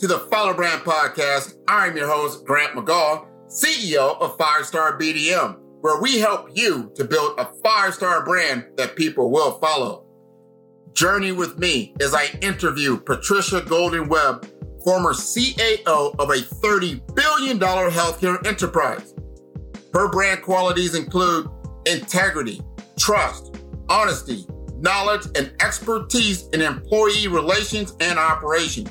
to 0.00 0.06
the 0.06 0.18
Follow 0.18 0.54
Brand 0.54 0.80
Podcast. 0.80 1.58
I'm 1.68 1.94
your 1.94 2.08
host, 2.08 2.46
Grant 2.46 2.72
McGaugh, 2.72 3.26
CEO 3.48 4.18
of 4.18 4.38
Five 4.38 4.64
Star 4.64 4.98
BDM, 4.98 5.58
where 5.82 6.00
we 6.00 6.18
help 6.18 6.48
you 6.56 6.90
to 6.94 7.04
build 7.04 7.38
a 7.38 7.50
five 7.62 7.92
star 7.92 8.24
brand 8.24 8.64
that 8.78 8.96
people 8.96 9.30
will 9.30 9.58
follow. 9.58 10.06
Journey 10.94 11.32
with 11.32 11.58
me 11.58 11.94
as 12.00 12.14
I 12.14 12.30
interview 12.40 12.96
Patricia 12.96 13.60
Golden 13.60 14.08
Webb, 14.08 14.48
former 14.84 15.12
CAO 15.12 16.18
of 16.18 16.30
a 16.30 16.36
$30 16.36 17.14
billion 17.14 17.58
healthcare 17.58 18.46
enterprise. 18.46 19.14
Her 19.92 20.08
brand 20.08 20.40
qualities 20.40 20.94
include 20.94 21.46
integrity, 21.84 22.62
trust, 22.98 23.54
honesty, 23.90 24.46
knowledge, 24.78 25.26
and 25.36 25.52
expertise 25.60 26.48
in 26.54 26.62
employee 26.62 27.28
relations 27.28 27.94
and 28.00 28.18
operations. 28.18 28.88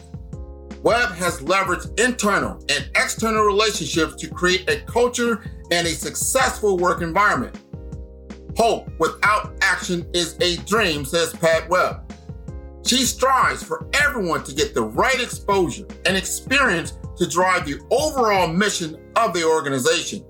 Webb 0.83 1.11
has 1.11 1.41
leveraged 1.41 1.99
internal 1.99 2.53
and 2.69 2.89
external 2.95 3.43
relationships 3.43 4.15
to 4.15 4.27
create 4.29 4.69
a 4.69 4.79
culture 4.81 5.43
and 5.71 5.85
a 5.85 5.91
successful 5.91 6.77
work 6.77 7.01
environment. 7.01 7.57
Hope 8.57 8.89
without 8.99 9.53
action 9.61 10.09
is 10.13 10.37
a 10.41 10.57
dream, 10.63 11.05
says 11.05 11.33
Pat 11.33 11.69
Webb. 11.69 12.13
She 12.85 13.03
strives 13.03 13.61
for 13.61 13.87
everyone 13.93 14.43
to 14.45 14.53
get 14.53 14.73
the 14.73 14.83
right 14.83 15.19
exposure 15.21 15.85
and 16.05 16.17
experience 16.17 16.97
to 17.17 17.27
drive 17.27 17.65
the 17.65 17.79
overall 17.91 18.47
mission 18.47 18.97
of 19.15 19.33
the 19.33 19.43
organization. 19.43 20.25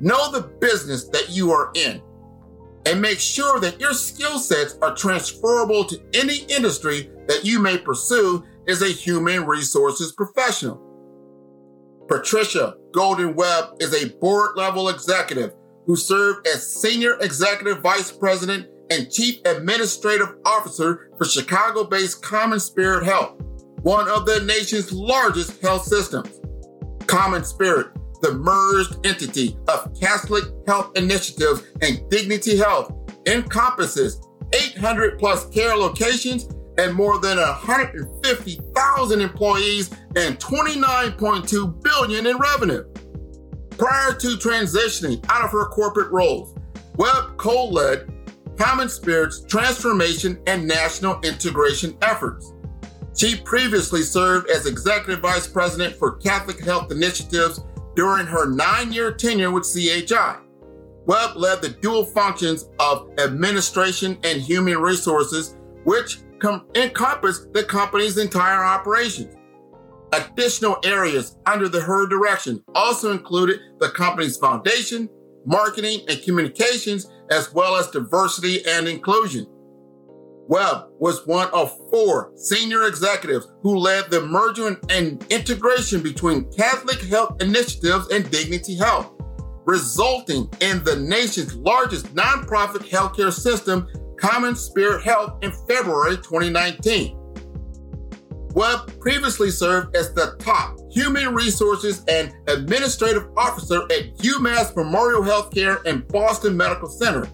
Know 0.00 0.32
the 0.32 0.48
business 0.60 1.08
that 1.08 1.30
you 1.30 1.52
are 1.52 1.70
in 1.74 2.02
and 2.86 3.00
make 3.00 3.20
sure 3.20 3.60
that 3.60 3.78
your 3.78 3.92
skill 3.92 4.38
sets 4.38 4.76
are 4.82 4.94
transferable 4.96 5.84
to 5.84 6.02
any 6.14 6.38
industry 6.48 7.10
that 7.28 7.44
you 7.44 7.60
may 7.60 7.78
pursue 7.78 8.44
is 8.66 8.82
a 8.82 8.88
human 8.88 9.44
resources 9.46 10.12
professional. 10.12 10.80
Patricia 12.08 12.74
Golden 12.92 13.34
Webb 13.34 13.76
is 13.80 13.94
a 13.94 14.10
board 14.16 14.50
level 14.56 14.88
executive 14.88 15.52
who 15.86 15.96
served 15.96 16.46
as 16.46 16.80
Senior 16.80 17.18
Executive 17.20 17.80
Vice 17.80 18.12
President 18.12 18.66
and 18.90 19.10
Chief 19.10 19.40
Administrative 19.44 20.28
Officer 20.44 21.10
for 21.16 21.24
Chicago 21.24 21.84
based 21.84 22.22
CommonSpirit 22.22 23.04
Health, 23.04 23.40
one 23.82 24.08
of 24.08 24.26
the 24.26 24.40
nation's 24.44 24.92
largest 24.92 25.60
health 25.62 25.84
systems. 25.84 26.40
CommonSpirit, 27.06 27.92
the 28.20 28.34
merged 28.34 29.04
entity 29.06 29.56
of 29.68 29.92
Catholic 29.98 30.44
Health 30.66 30.96
Initiatives 30.96 31.62
and 31.80 32.08
Dignity 32.10 32.56
Health, 32.56 32.92
encompasses 33.26 34.20
800 34.52 35.18
plus 35.18 35.48
care 35.48 35.74
locations 35.74 36.48
and 36.78 36.94
more 36.94 37.18
than 37.18 37.38
150,000 37.38 39.20
employees 39.20 39.90
and 40.16 40.38
29.2 40.38 41.82
billion 41.82 42.26
in 42.26 42.36
revenue. 42.38 42.84
Prior 43.70 44.12
to 44.14 44.36
transitioning 44.36 45.24
out 45.28 45.44
of 45.44 45.50
her 45.50 45.66
corporate 45.66 46.10
roles, 46.12 46.54
Webb 46.96 47.36
co-led 47.36 48.08
CommonSpirit's 48.56 49.44
transformation 49.44 50.38
and 50.46 50.66
national 50.66 51.20
integration 51.22 51.96
efforts. 52.02 52.52
She 53.16 53.36
previously 53.36 54.02
served 54.02 54.48
as 54.50 54.66
executive 54.66 55.20
vice 55.20 55.46
president 55.46 55.96
for 55.96 56.16
Catholic 56.16 56.64
Health 56.64 56.90
Initiatives 56.92 57.60
during 57.94 58.26
her 58.26 58.46
nine-year 58.48 59.12
tenure 59.12 59.50
with 59.50 59.64
CHI. 59.64 60.38
Webb 61.06 61.36
led 61.36 61.60
the 61.60 61.70
dual 61.80 62.04
functions 62.04 62.68
of 62.78 63.10
administration 63.18 64.18
and 64.24 64.40
human 64.40 64.78
resources, 64.78 65.56
which 65.84 66.18
com- 66.42 66.66
encompass 66.74 67.46
the 67.52 67.62
company's 67.62 68.18
entire 68.18 68.62
operations. 68.62 69.34
Additional 70.12 70.76
areas 70.84 71.38
under 71.46 71.68
the 71.68 71.80
her 71.80 72.06
direction 72.06 72.62
also 72.74 73.12
included 73.12 73.60
the 73.78 73.88
company's 73.90 74.36
foundation, 74.36 75.08
marketing 75.46 76.00
and 76.08 76.20
communications, 76.22 77.10
as 77.30 77.54
well 77.54 77.76
as 77.76 77.90
diversity 77.90 78.62
and 78.66 78.86
inclusion. 78.86 79.46
Webb 80.48 80.88
was 80.98 81.26
one 81.26 81.48
of 81.54 81.74
four 81.90 82.32
senior 82.36 82.86
executives 82.86 83.48
who 83.62 83.78
led 83.78 84.10
the 84.10 84.20
merger 84.20 84.76
and 84.90 85.24
integration 85.30 86.02
between 86.02 86.50
Catholic 86.52 87.00
Health 87.00 87.40
Initiatives 87.40 88.08
and 88.08 88.28
Dignity 88.30 88.74
Health, 88.74 89.12
resulting 89.64 90.50
in 90.60 90.84
the 90.84 90.96
nation's 90.96 91.54
largest 91.54 92.12
nonprofit 92.14 92.86
healthcare 92.90 93.32
system 93.32 93.88
CommonSpirit 94.22 95.02
Health 95.02 95.42
in 95.42 95.50
February 95.66 96.16
2019. 96.16 97.18
Webb 98.54 99.00
previously 99.00 99.50
served 99.50 99.96
as 99.96 100.14
the 100.14 100.36
top 100.38 100.78
human 100.92 101.34
resources 101.34 102.04
and 102.06 102.32
administrative 102.46 103.26
officer 103.36 103.82
at 103.84 104.16
UMass 104.18 104.76
Memorial 104.76 105.22
Healthcare 105.22 105.84
and 105.86 106.06
Boston 106.06 106.56
Medical 106.56 106.88
Center, 106.88 107.28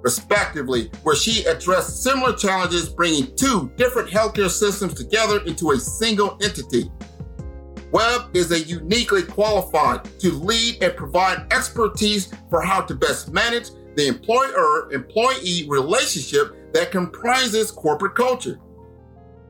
respectively, 0.00 0.90
where 1.02 1.16
she 1.16 1.44
addressed 1.44 2.02
similar 2.02 2.34
challenges 2.34 2.88
bringing 2.88 3.36
two 3.36 3.70
different 3.76 4.08
healthcare 4.08 4.48
systems 4.48 4.94
together 4.94 5.44
into 5.44 5.72
a 5.72 5.76
single 5.76 6.38
entity. 6.42 6.90
Webb 7.92 8.34
is 8.34 8.50
a 8.50 8.60
uniquely 8.60 9.24
qualified 9.24 10.04
to 10.20 10.32
lead 10.32 10.82
and 10.82 10.96
provide 10.96 11.52
expertise 11.52 12.32
for 12.48 12.62
how 12.62 12.80
to 12.80 12.94
best 12.94 13.30
manage 13.30 13.68
the 14.00 14.08
employer 14.08 14.90
employee 14.92 15.66
relationship 15.68 16.72
that 16.72 16.90
comprises 16.90 17.70
corporate 17.70 18.14
culture. 18.14 18.58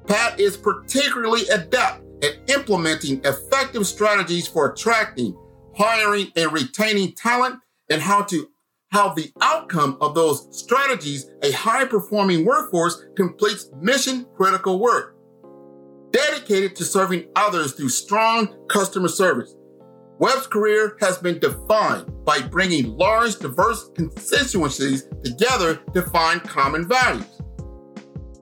Pat 0.08 0.40
is 0.40 0.56
particularly 0.56 1.46
adept 1.48 2.02
at 2.24 2.50
implementing 2.50 3.20
effective 3.24 3.86
strategies 3.86 4.48
for 4.48 4.72
attracting, 4.72 5.36
hiring, 5.76 6.32
and 6.34 6.52
retaining 6.52 7.12
talent 7.12 7.60
and 7.90 8.02
how 8.02 8.22
to 8.22 8.48
how 8.90 9.14
the 9.14 9.30
outcome 9.40 9.96
of 10.00 10.16
those 10.16 10.48
strategies, 10.50 11.30
a 11.44 11.52
high 11.52 11.84
performing 11.84 12.44
workforce 12.44 13.04
completes 13.14 13.70
mission 13.80 14.26
critical 14.36 14.80
work. 14.80 15.14
Dedicated 16.10 16.74
to 16.74 16.84
serving 16.84 17.28
others 17.36 17.72
through 17.74 17.90
strong 17.90 18.48
customer 18.68 19.06
service, 19.06 19.54
Webb's 20.20 20.46
career 20.46 20.98
has 21.00 21.16
been 21.16 21.38
defined 21.38 22.26
by 22.26 22.42
bringing 22.42 22.94
large, 22.98 23.38
diverse 23.38 23.88
constituencies 23.96 25.08
together 25.24 25.76
to 25.94 26.02
find 26.02 26.42
common 26.42 26.86
values. 26.86 27.40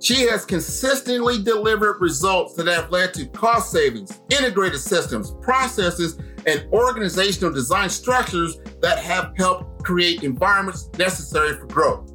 She 0.02 0.26
has 0.26 0.44
consistently 0.44 1.40
delivered 1.40 2.00
results 2.00 2.54
that 2.54 2.66
have 2.66 2.90
led 2.90 3.14
to 3.14 3.26
cost 3.26 3.70
savings, 3.70 4.20
integrated 4.28 4.80
systems, 4.80 5.36
processes, 5.40 6.18
and 6.48 6.66
organizational 6.72 7.52
design 7.52 7.90
structures 7.90 8.58
that 8.82 8.98
have 8.98 9.32
helped 9.36 9.84
create 9.84 10.24
environments 10.24 10.90
necessary 10.98 11.54
for 11.54 11.66
growth. 11.66 12.12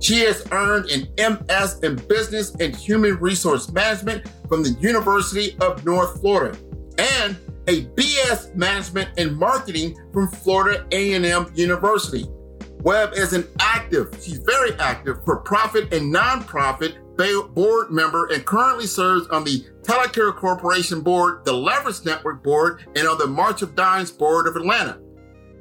She 0.00 0.20
has 0.20 0.46
earned 0.52 0.88
an 0.90 1.08
MS 1.18 1.80
in 1.82 1.96
Business 2.08 2.54
and 2.60 2.74
Human 2.76 3.18
Resource 3.18 3.68
Management 3.72 4.28
from 4.48 4.62
the 4.62 4.76
University 4.80 5.56
of 5.60 5.84
North 5.84 6.20
Florida 6.20 6.56
and 6.98 7.36
a 7.68 7.86
BS 7.86 8.54
Management 8.54 9.10
and 9.18 9.36
Marketing 9.36 9.96
from 10.12 10.28
Florida 10.28 10.86
A&M 10.92 11.52
University. 11.54 12.26
Webb 12.80 13.12
is 13.14 13.32
an 13.32 13.46
active, 13.60 14.08
she's 14.20 14.38
very 14.38 14.72
active 14.80 15.24
for 15.24 15.36
profit 15.36 15.92
and 15.92 16.12
nonprofit 16.12 16.96
board 17.54 17.90
member 17.90 18.26
and 18.32 18.44
currently 18.44 18.86
serves 18.86 19.26
on 19.28 19.44
the 19.44 19.64
Telecare 19.82 20.34
Corporation 20.34 21.00
Board, 21.00 21.44
the 21.44 21.52
Leverage 21.52 22.04
Network 22.04 22.42
Board, 22.42 22.84
and 22.96 23.06
on 23.06 23.18
the 23.18 23.26
March 23.26 23.62
of 23.62 23.74
Dimes 23.74 24.10
Board 24.10 24.46
of 24.46 24.56
Atlanta. 24.56 24.98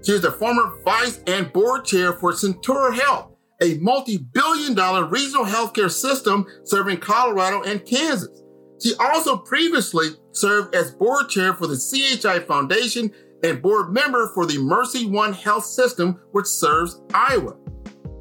She 0.06 0.14
is 0.14 0.22
the 0.22 0.32
former 0.32 0.82
vice 0.84 1.22
and 1.28 1.52
board 1.54 1.86
chair 1.86 2.14
for 2.14 2.32
Centura 2.32 2.98
Health, 2.98 3.32
a 3.62 3.76
multi-billion 3.76 4.74
dollar 4.74 5.06
regional 5.06 5.46
healthcare 5.46 5.92
system 5.92 6.46
serving 6.64 6.98
Colorado 6.98 7.62
and 7.62 7.86
Kansas. 7.86 8.42
She 8.82 8.96
also 8.96 9.38
previously 9.38 10.10
served 10.32 10.74
as 10.74 10.92
board 10.92 11.30
chair 11.30 11.54
for 11.54 11.68
the 11.68 11.78
CHI 11.78 12.40
Foundation 12.40 13.12
and 13.44 13.62
board 13.62 13.94
member 13.94 14.32
for 14.34 14.46
the 14.46 14.58
MercyOne 14.58 15.36
Health 15.36 15.66
System, 15.66 16.20
which 16.32 16.48
serves 16.48 17.02
Iowa. 17.14 17.56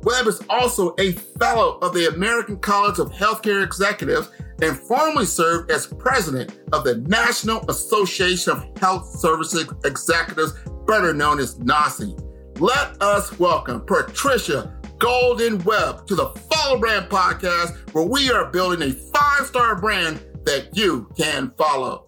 Webb 0.03 0.27
is 0.27 0.43
also 0.49 0.95
a 0.99 1.13
fellow 1.13 1.79
of 1.79 1.95
the 1.95 2.09
American 2.09 2.59
College 2.59 2.99
of 2.99 3.11
Healthcare 3.13 3.63
Executives 3.65 4.31
and 4.63 4.77
formerly 4.77 5.27
served 5.27 5.71
as 5.71 5.87
president 5.87 6.59
of 6.73 6.85
the 6.85 6.97
National 7.09 7.65
Association 7.71 8.53
of 8.53 8.79
Health 8.79 9.07
Services 9.19 9.67
Executives, 9.85 10.53
better 10.87 11.15
known 11.15 11.39
as 11.39 11.59
NAHSE. 11.59 12.19
Let 12.61 13.01
us 13.03 13.39
welcome 13.39 13.81
Patricia 13.87 14.79
Golden 14.99 15.63
Webb 15.65 16.07
to 16.09 16.15
the 16.15 16.29
Follow 16.29 16.79
Brand 16.79 17.09
Podcast, 17.09 17.95
where 17.95 18.05
we 18.05 18.31
are 18.31 18.51
building 18.51 18.91
a 18.91 18.93
five 18.93 19.47
star 19.47 19.81
brand 19.81 20.21
that 20.45 20.77
you 20.77 21.09
can 21.17 21.53
follow. 21.57 22.07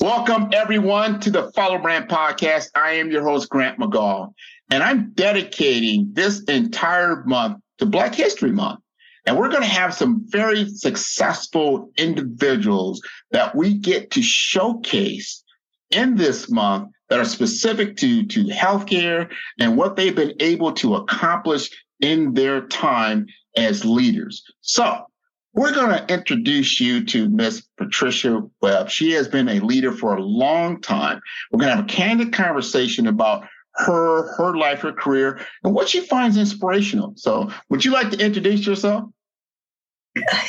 Welcome, 0.00 0.50
everyone, 0.52 1.20
to 1.20 1.30
the 1.30 1.50
Follow 1.52 1.78
Brand 1.78 2.08
Podcast. 2.08 2.68
I 2.74 2.92
am 2.92 3.10
your 3.10 3.24
host, 3.24 3.48
Grant 3.48 3.78
McGaugh. 3.78 4.32
And 4.70 4.82
I'm 4.82 5.12
dedicating 5.12 6.10
this 6.12 6.42
entire 6.44 7.24
month 7.24 7.58
to 7.78 7.86
Black 7.86 8.14
History 8.14 8.52
Month. 8.52 8.80
And 9.26 9.36
we're 9.36 9.50
going 9.50 9.62
to 9.62 9.68
have 9.68 9.92
some 9.92 10.24
very 10.28 10.68
successful 10.68 11.90
individuals 11.96 13.02
that 13.32 13.54
we 13.54 13.74
get 13.74 14.12
to 14.12 14.22
showcase 14.22 15.42
in 15.90 16.14
this 16.14 16.48
month 16.48 16.90
that 17.08 17.18
are 17.18 17.24
specific 17.24 17.96
to, 17.96 18.24
to 18.26 18.44
healthcare 18.44 19.30
and 19.58 19.76
what 19.76 19.96
they've 19.96 20.14
been 20.14 20.34
able 20.40 20.72
to 20.72 20.94
accomplish 20.94 21.70
in 22.00 22.34
their 22.34 22.66
time 22.68 23.26
as 23.56 23.84
leaders. 23.84 24.44
So 24.60 25.07
we're 25.54 25.72
going 25.72 25.90
to 25.90 26.12
introduce 26.12 26.80
you 26.80 27.04
to 27.06 27.28
Miss 27.28 27.62
Patricia 27.76 28.42
Webb. 28.60 28.90
She 28.90 29.12
has 29.12 29.28
been 29.28 29.48
a 29.48 29.60
leader 29.60 29.92
for 29.92 30.16
a 30.16 30.22
long 30.22 30.80
time. 30.80 31.20
We're 31.50 31.60
going 31.60 31.70
to 31.70 31.76
have 31.76 31.84
a 31.84 31.88
candid 31.88 32.32
conversation 32.32 33.06
about 33.06 33.46
her, 33.74 34.34
her 34.36 34.56
life, 34.56 34.80
her 34.80 34.92
career, 34.92 35.40
and 35.64 35.74
what 35.74 35.88
she 35.88 36.00
finds 36.00 36.36
inspirational. 36.36 37.14
So, 37.16 37.50
would 37.70 37.84
you 37.84 37.92
like 37.92 38.10
to 38.10 38.18
introduce 38.18 38.66
yourself? 38.66 39.10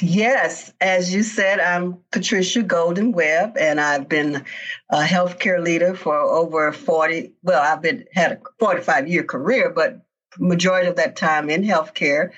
Yes, 0.02 0.74
as 0.82 1.14
you 1.14 1.22
said, 1.22 1.60
I'm 1.60 1.98
Patricia 2.12 2.64
Golden 2.64 3.12
Webb, 3.12 3.58
and 3.60 3.80
I've 3.80 4.10
been 4.10 4.44
a 4.90 5.02
healthcare 5.04 5.64
leader 5.64 5.96
for 5.96 6.16
over 6.18 6.72
40. 6.72 7.34
Well, 7.44 7.62
I've 7.62 7.82
been 7.82 8.06
had 8.14 8.32
a 8.32 8.40
45 8.60 9.08
year 9.08 9.24
career, 9.24 9.72
but 9.72 10.02
majority 10.40 10.88
of 10.88 10.96
that 10.96 11.16
time 11.16 11.50
in 11.50 11.64
healthcare. 11.64 12.32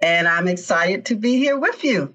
And 0.00 0.28
I'm 0.28 0.48
excited 0.48 1.06
to 1.06 1.16
be 1.16 1.36
here 1.36 1.58
with 1.58 1.82
you. 1.84 2.14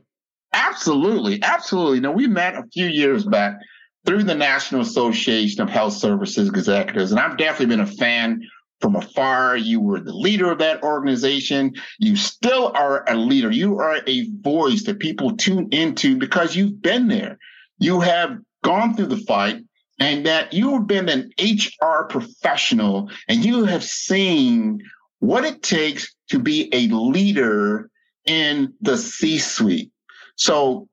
Absolutely, 0.54 1.42
absolutely. 1.42 2.00
Now 2.00 2.12
we 2.12 2.28
met 2.28 2.56
a 2.56 2.64
few 2.72 2.86
years 2.86 3.26
back 3.26 3.60
through 4.06 4.24
the 4.24 4.36
National 4.36 4.82
Association 4.82 5.62
of 5.62 5.70
Health 5.70 5.94
Services 5.94 6.50
Executives. 6.50 7.12
And 7.12 7.20
I've 7.20 7.38
definitely 7.38 7.76
been 7.76 7.86
a 7.86 7.88
fan 7.88 8.42
from 8.80 8.96
afar. 8.96 9.56
You 9.58 9.80
were 9.80 10.00
the 10.00 10.14
leader 10.14 10.52
of 10.52 10.60
that 10.60 10.84
organization. 10.84 11.74
You 12.00 12.16
still 12.16 12.72
are 12.76 13.10
a 13.10 13.16
leader. 13.16 13.52
You 13.52 13.80
are 13.80 14.02
a 14.06 14.30
voice 14.42 14.84
that 14.84 15.00
people 15.00 15.36
tune 15.36 15.70
into 15.72 16.18
because 16.18 16.56
you've 16.56 16.82
been 16.82 17.08
there. 17.08 17.40
You 17.80 18.02
have 18.02 18.38
gone 18.64 18.96
through 18.96 19.08
the 19.08 19.18
fight 19.18 19.64
and 20.00 20.26
that 20.26 20.54
you 20.54 20.74
have 20.74 20.88
been 20.88 21.10
an 21.10 21.32
HR 21.40 22.04
professional 22.10 23.10
and 23.28 23.44
you 23.46 23.64
have 23.66 23.84
seen 23.84 24.82
what 25.24 25.46
it 25.46 25.64
takes 25.64 26.14
to 26.28 26.38
be 26.38 26.68
a 26.74 26.94
leader 26.94 27.90
in 28.25 28.74
the 28.81 28.98
C 28.98 29.40
suite. 29.40 29.90
So 30.36 30.90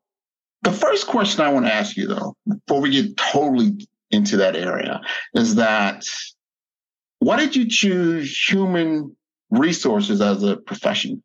the 0.63 0.71
first 0.71 1.09
question 1.09 1.45
I 1.45 1.53
want 1.53 1.67
to 1.67 1.75
ask 1.75 1.97
you, 1.97 2.07
though, 2.07 2.37
before 2.47 2.81
we 2.81 2.91
get 2.91 3.17
totally 3.17 3.89
into 4.13 4.37
that 4.37 4.55
area, 4.55 5.01
is 5.35 5.57
that 5.57 6.07
why 7.19 7.39
did 7.39 7.57
you 7.57 7.69
choose 7.69 8.49
human 8.49 9.17
resources 9.51 10.21
as 10.21 10.45
a 10.45 10.59
profession? 10.59 11.25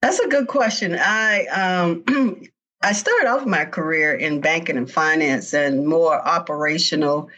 That's 0.00 0.20
a 0.20 0.28
good 0.28 0.46
question. 0.46 0.96
I 0.96 1.46
um, 1.46 2.04
I 2.82 2.92
started 2.92 3.28
off 3.28 3.46
my 3.46 3.64
career 3.64 4.14
in 4.14 4.40
banking 4.40 4.76
and 4.76 4.88
finance 4.88 5.52
and 5.52 5.88
more 5.88 6.24
operational 6.24 7.30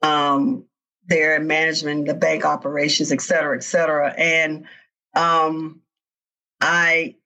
um, 0.00 0.64
there 1.06 1.36
in 1.36 1.46
management, 1.46 2.06
the 2.06 2.14
bank 2.14 2.44
operations, 2.44 3.12
et 3.12 3.20
cetera, 3.20 3.56
et 3.56 3.64
cetera. 3.64 4.12
And 4.16 4.66
um, 5.14 5.80
I 6.60 7.16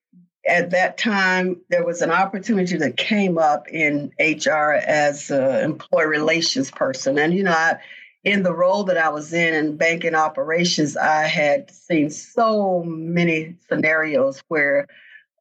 at 0.48 0.70
that 0.70 0.96
time, 0.96 1.60
there 1.70 1.84
was 1.84 2.02
an 2.02 2.10
opportunity 2.10 2.76
that 2.76 2.96
came 2.96 3.36
up 3.36 3.68
in 3.68 4.12
HR 4.18 4.74
as 4.74 5.30
an 5.30 5.64
employee 5.64 6.06
relations 6.06 6.70
person. 6.70 7.18
And, 7.18 7.34
you 7.34 7.42
know, 7.42 7.50
I, 7.50 7.78
in 8.22 8.42
the 8.42 8.54
role 8.54 8.84
that 8.84 8.96
I 8.96 9.08
was 9.08 9.32
in 9.32 9.54
in 9.54 9.76
banking 9.76 10.14
operations, 10.14 10.96
I 10.96 11.22
had 11.22 11.70
seen 11.70 12.10
so 12.10 12.82
many 12.84 13.56
scenarios 13.68 14.42
where 14.48 14.86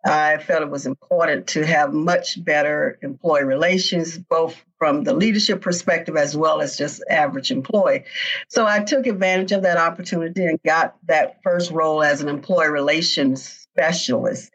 I 0.05 0.37
felt 0.37 0.61
it 0.61 0.69
was 0.69 0.85
important 0.85 1.47
to 1.47 1.65
have 1.65 1.91
much 1.91 2.43
better 2.43 2.99
employee 3.01 3.43
relations, 3.43 4.17
both 4.19 4.63
from 4.77 5.03
the 5.03 5.15
leadership 5.15 5.61
perspective 5.61 6.15
as 6.15 6.37
well 6.37 6.61
as 6.61 6.77
just 6.77 7.03
average 7.09 7.49
employee. 7.51 8.03
So 8.47 8.67
I 8.67 8.83
took 8.83 9.07
advantage 9.07 9.51
of 9.51 9.63
that 9.63 9.77
opportunity 9.77 10.45
and 10.45 10.59
got 10.63 10.95
that 11.07 11.41
first 11.43 11.71
role 11.71 12.03
as 12.03 12.21
an 12.21 12.29
employee 12.29 12.69
relations 12.69 13.43
specialist. 13.43 14.51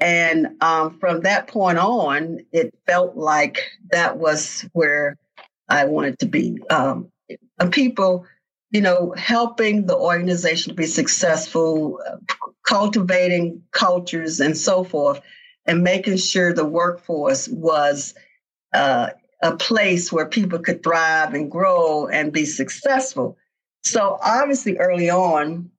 And 0.00 0.62
um, 0.62 0.98
from 0.98 1.20
that 1.22 1.48
point 1.48 1.78
on, 1.78 2.38
it 2.52 2.72
felt 2.86 3.16
like 3.16 3.60
that 3.90 4.16
was 4.16 4.64
where 4.72 5.16
I 5.68 5.84
wanted 5.84 6.20
to 6.20 6.26
be. 6.26 6.60
Um, 6.70 7.10
people, 7.70 8.24
you 8.70 8.80
know, 8.80 9.14
helping 9.16 9.86
the 9.86 9.96
organization 9.96 10.70
to 10.70 10.76
be 10.76 10.86
successful, 10.86 12.00
cultivating 12.66 13.62
cultures 13.72 14.40
and 14.40 14.56
so 14.56 14.84
forth, 14.84 15.20
and 15.66 15.82
making 15.82 16.16
sure 16.16 16.52
the 16.52 16.64
workforce 16.64 17.48
was 17.48 18.14
uh, 18.74 19.10
a 19.42 19.56
place 19.56 20.12
where 20.12 20.26
people 20.26 20.58
could 20.58 20.82
thrive 20.82 21.34
and 21.34 21.50
grow 21.50 22.06
and 22.08 22.32
be 22.32 22.44
successful. 22.44 23.36
So, 23.84 24.18
obviously, 24.22 24.76
early 24.76 25.08
on, 25.08 25.70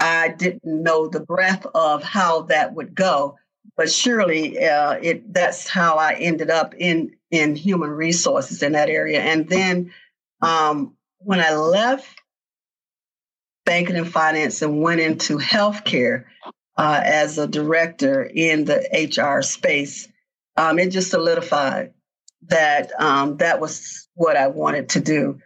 I 0.00 0.28
didn't 0.28 0.64
know 0.64 1.08
the 1.08 1.20
breadth 1.20 1.66
of 1.74 2.02
how 2.02 2.42
that 2.42 2.74
would 2.74 2.94
go 2.94 3.38
but 3.76 3.90
surely 3.90 4.58
uh, 4.64 4.92
it 5.02 5.32
that's 5.32 5.68
how 5.68 5.96
I 5.96 6.14
ended 6.14 6.50
up 6.50 6.74
in 6.78 7.16
in 7.30 7.56
human 7.56 7.90
resources 7.90 8.62
in 8.62 8.72
that 8.72 8.88
area. 8.88 9.20
And 9.20 9.48
then 9.48 9.92
um, 10.40 10.94
when 11.18 11.40
I 11.40 11.54
left 11.54 12.20
banking 13.64 13.96
and 13.96 14.10
finance 14.10 14.62
and 14.62 14.80
went 14.80 15.00
into 15.00 15.38
healthcare 15.38 16.24
uh, 16.76 17.00
as 17.04 17.38
a 17.38 17.46
director 17.46 18.22
in 18.22 18.64
the 18.64 18.86
HR 18.92 19.42
space, 19.42 20.08
um, 20.56 20.78
it 20.78 20.90
just 20.90 21.10
solidified 21.10 21.92
that 22.48 22.92
um, 23.00 23.36
that 23.38 23.60
was 23.60 24.08
what 24.14 24.36
I 24.36 24.48
wanted 24.48 24.88
to 24.90 25.00
do. 25.00 25.40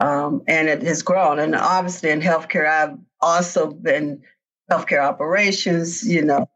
Um, 0.00 0.42
and 0.48 0.68
it 0.68 0.82
has 0.82 1.02
grown. 1.02 1.38
And 1.38 1.54
obviously, 1.54 2.10
in 2.10 2.20
healthcare, 2.20 2.66
I've 2.66 2.98
also 3.20 3.70
been 3.70 4.22
healthcare 4.70 5.02
operations, 5.02 6.08
you 6.08 6.24
know, 6.24 6.48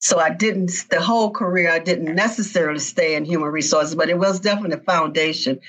so 0.00 0.18
I 0.18 0.30
didn't, 0.30 0.72
the 0.88 1.00
whole 1.00 1.30
career, 1.30 1.70
I 1.70 1.78
didn't 1.78 2.14
necessarily 2.14 2.78
stay 2.78 3.14
in 3.16 3.24
human 3.24 3.50
resources, 3.50 3.94
but 3.94 4.08
it 4.08 4.18
was 4.18 4.40
definitely 4.40 4.78
a 4.78 4.82
foundation 4.82 5.60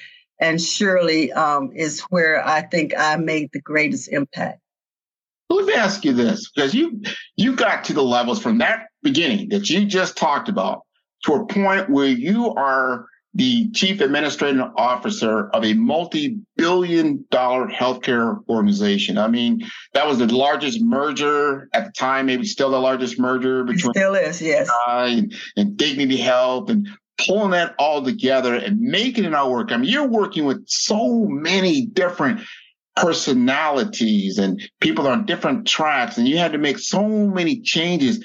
and 0.42 0.60
surely 0.60 1.32
um, 1.32 1.72
is 1.74 2.02
where 2.10 2.46
I 2.46 2.64
think 2.64 2.94
I 2.98 3.16
made 3.16 3.52
the 3.54 3.62
greatest 3.62 4.10
impact. 4.10 4.60
Let 5.50 5.66
me 5.66 5.74
ask 5.74 6.04
you 6.04 6.14
this, 6.14 6.50
because 6.50 6.74
you 6.74 7.02
you 7.36 7.56
got 7.56 7.84
to 7.86 7.94
the 7.94 8.04
levels 8.04 8.42
from 8.42 8.58
that 8.58 8.88
beginning 9.04 9.50
that 9.50 9.70
you 9.70 9.86
just 9.86 10.18
talked 10.18 10.50
about 10.50 10.82
to 11.26 11.34
a 11.34 11.46
point 11.46 11.90
where 11.90 12.08
you 12.08 12.54
are 12.56 13.06
the 13.34 13.70
chief 13.72 14.02
administrative 14.02 14.62
officer 14.76 15.50
of 15.50 15.64
a 15.64 15.74
multi-billion 15.74 17.26
dollar 17.32 17.68
healthcare 17.68 18.40
organization. 18.50 19.18
I 19.18 19.28
mean, 19.28 19.62
that 19.94 20.06
was 20.06 20.18
the 20.18 20.28
largest 20.28 20.82
merger 20.82 21.70
at 21.74 21.86
the 21.86 21.92
time, 21.94 22.26
maybe 22.26 22.46
still 22.46 22.72
the 22.72 22.80
largest 22.80 23.18
merger 23.18 23.64
between 23.64 23.92
it 23.92 23.96
still 23.96 24.16
is, 24.16 24.42
yes. 24.42 24.70
And, 24.88 25.34
and 25.56 25.78
Dignity 25.78 26.18
Health 26.18 26.70
and 26.70 26.90
pulling 27.26 27.52
that 27.52 27.76
all 27.78 28.04
together 28.04 28.56
and 28.56 28.80
making 28.80 29.26
it 29.26 29.34
all 29.34 29.52
work. 29.52 29.72
I 29.72 29.78
mean, 29.78 29.90
you're 29.90 30.08
working 30.08 30.46
with 30.46 30.68
so 30.68 31.26
many 31.26 31.86
different 31.86 32.42
personalities 32.96 34.38
and 34.38 34.62
people 34.80 35.08
on 35.08 35.26
different 35.26 35.68
tracks, 35.68 36.18
and 36.18 36.28
you 36.28 36.38
had 36.38 36.52
to 36.52 36.58
make 36.58 36.80
so 36.80 37.08
many 37.08 37.62
changes 37.62 38.24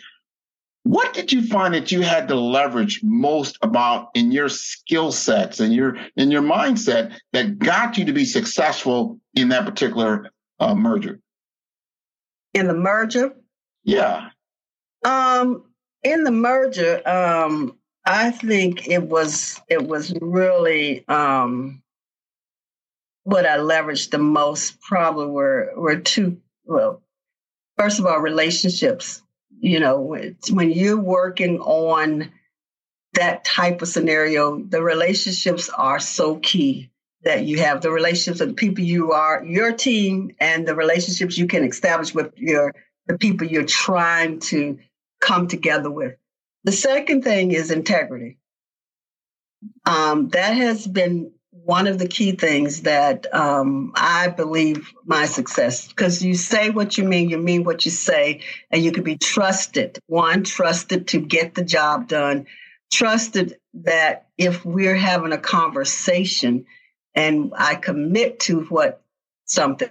what 0.86 1.14
did 1.14 1.32
you 1.32 1.42
find 1.44 1.74
that 1.74 1.90
you 1.90 2.02
had 2.02 2.28
to 2.28 2.36
leverage 2.36 3.00
most 3.02 3.58
about 3.60 4.10
in 4.14 4.30
your 4.30 4.48
skill 4.48 5.10
sets 5.10 5.58
and 5.58 5.74
your 5.74 5.96
in 6.16 6.30
your 6.30 6.42
mindset 6.42 7.18
that 7.32 7.58
got 7.58 7.98
you 7.98 8.04
to 8.04 8.12
be 8.12 8.24
successful 8.24 9.18
in 9.34 9.48
that 9.48 9.66
particular 9.66 10.30
uh, 10.60 10.76
merger? 10.76 11.18
In 12.54 12.68
the 12.68 12.74
merger? 12.74 13.34
Yeah. 13.82 14.28
Um, 15.04 15.64
in 16.04 16.22
the 16.22 16.30
merger, 16.30 17.02
um, 17.08 17.76
I 18.06 18.30
think 18.30 18.88
it 18.88 19.02
was 19.02 19.60
it 19.68 19.86
was 19.86 20.14
really 20.20 21.06
um, 21.08 21.82
what 23.24 23.44
I 23.46 23.58
leveraged 23.58 24.10
the 24.10 24.18
most. 24.18 24.80
Probably 24.80 25.26
were 25.26 25.72
were 25.76 25.96
two. 25.96 26.40
Well, 26.64 27.02
first 27.76 27.98
of 27.98 28.06
all, 28.06 28.18
relationships 28.18 29.22
you 29.60 29.80
know, 29.80 30.16
when 30.50 30.70
you're 30.70 31.00
working 31.00 31.60
on 31.60 32.30
that 33.14 33.44
type 33.44 33.80
of 33.80 33.88
scenario, 33.88 34.60
the 34.60 34.82
relationships 34.82 35.70
are 35.70 35.98
so 35.98 36.36
key 36.36 36.90
that 37.22 37.44
you 37.44 37.58
have 37.58 37.80
the 37.80 37.90
relationships 37.90 38.40
of 38.40 38.48
the 38.48 38.54
people 38.54 38.84
you 38.84 39.12
are, 39.12 39.44
your 39.44 39.72
team, 39.72 40.34
and 40.38 40.68
the 40.68 40.74
relationships 40.74 41.38
you 41.38 41.46
can 41.46 41.64
establish 41.64 42.14
with 42.14 42.32
your 42.36 42.74
the 43.06 43.16
people 43.16 43.46
you're 43.46 43.64
trying 43.64 44.38
to 44.40 44.78
come 45.20 45.48
together 45.48 45.90
with. 45.90 46.16
The 46.66 46.72
second 46.72 47.22
thing 47.22 47.52
is 47.52 47.70
integrity. 47.70 48.38
Um, 49.84 50.30
that 50.30 50.56
has 50.56 50.84
been 50.84 51.30
one 51.52 51.86
of 51.86 52.00
the 52.00 52.08
key 52.08 52.32
things 52.32 52.82
that 52.82 53.32
um, 53.32 53.92
I 53.94 54.26
believe 54.28 54.92
my 55.04 55.26
success, 55.26 55.86
because 55.86 56.24
you 56.24 56.34
say 56.34 56.70
what 56.70 56.98
you 56.98 57.04
mean, 57.04 57.30
you 57.30 57.38
mean 57.38 57.62
what 57.62 57.84
you 57.84 57.92
say, 57.92 58.40
and 58.72 58.82
you 58.82 58.90
can 58.90 59.04
be 59.04 59.16
trusted. 59.16 60.00
One, 60.08 60.42
trusted 60.42 61.06
to 61.08 61.20
get 61.20 61.54
the 61.54 61.64
job 61.64 62.08
done, 62.08 62.46
trusted 62.92 63.58
that 63.74 64.26
if 64.36 64.64
we're 64.64 64.96
having 64.96 65.32
a 65.32 65.38
conversation 65.38 66.66
and 67.14 67.52
I 67.56 67.76
commit 67.76 68.40
to 68.40 68.62
what 68.62 69.02
something 69.44 69.90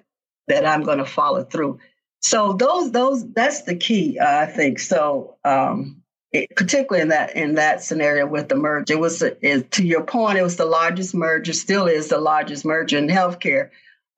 that 0.50 0.66
I'm 0.66 0.84
going 0.84 0.98
to 0.98 1.06
follow 1.06 1.46
through. 1.46 1.80
So 2.22 2.52
those 2.52 2.92
those 2.92 3.26
that's 3.32 3.62
the 3.62 3.78
key, 3.78 4.20
uh, 4.20 4.42
I 4.42 4.46
think. 4.46 4.80
So 4.80 5.38
um, 5.46 6.02
it, 6.36 6.56
particularly 6.56 7.02
in 7.02 7.08
that 7.10 7.36
in 7.36 7.56
that 7.56 7.84
scenario 7.84 8.28
with 8.28 8.50
the 8.50 8.56
merger. 8.56 8.94
It 8.94 9.00
was 9.00 9.22
it, 9.22 9.72
to 9.72 9.86
your 9.86 10.04
point, 10.04 10.38
it 10.38 10.44
was 10.44 10.58
the 10.58 10.66
largest 10.66 11.16
merger, 11.16 11.54
still 11.54 11.88
is 11.88 12.10
the 12.10 12.20
largest 12.20 12.66
merger 12.66 12.98
in 12.98 13.08
healthcare 13.08 13.70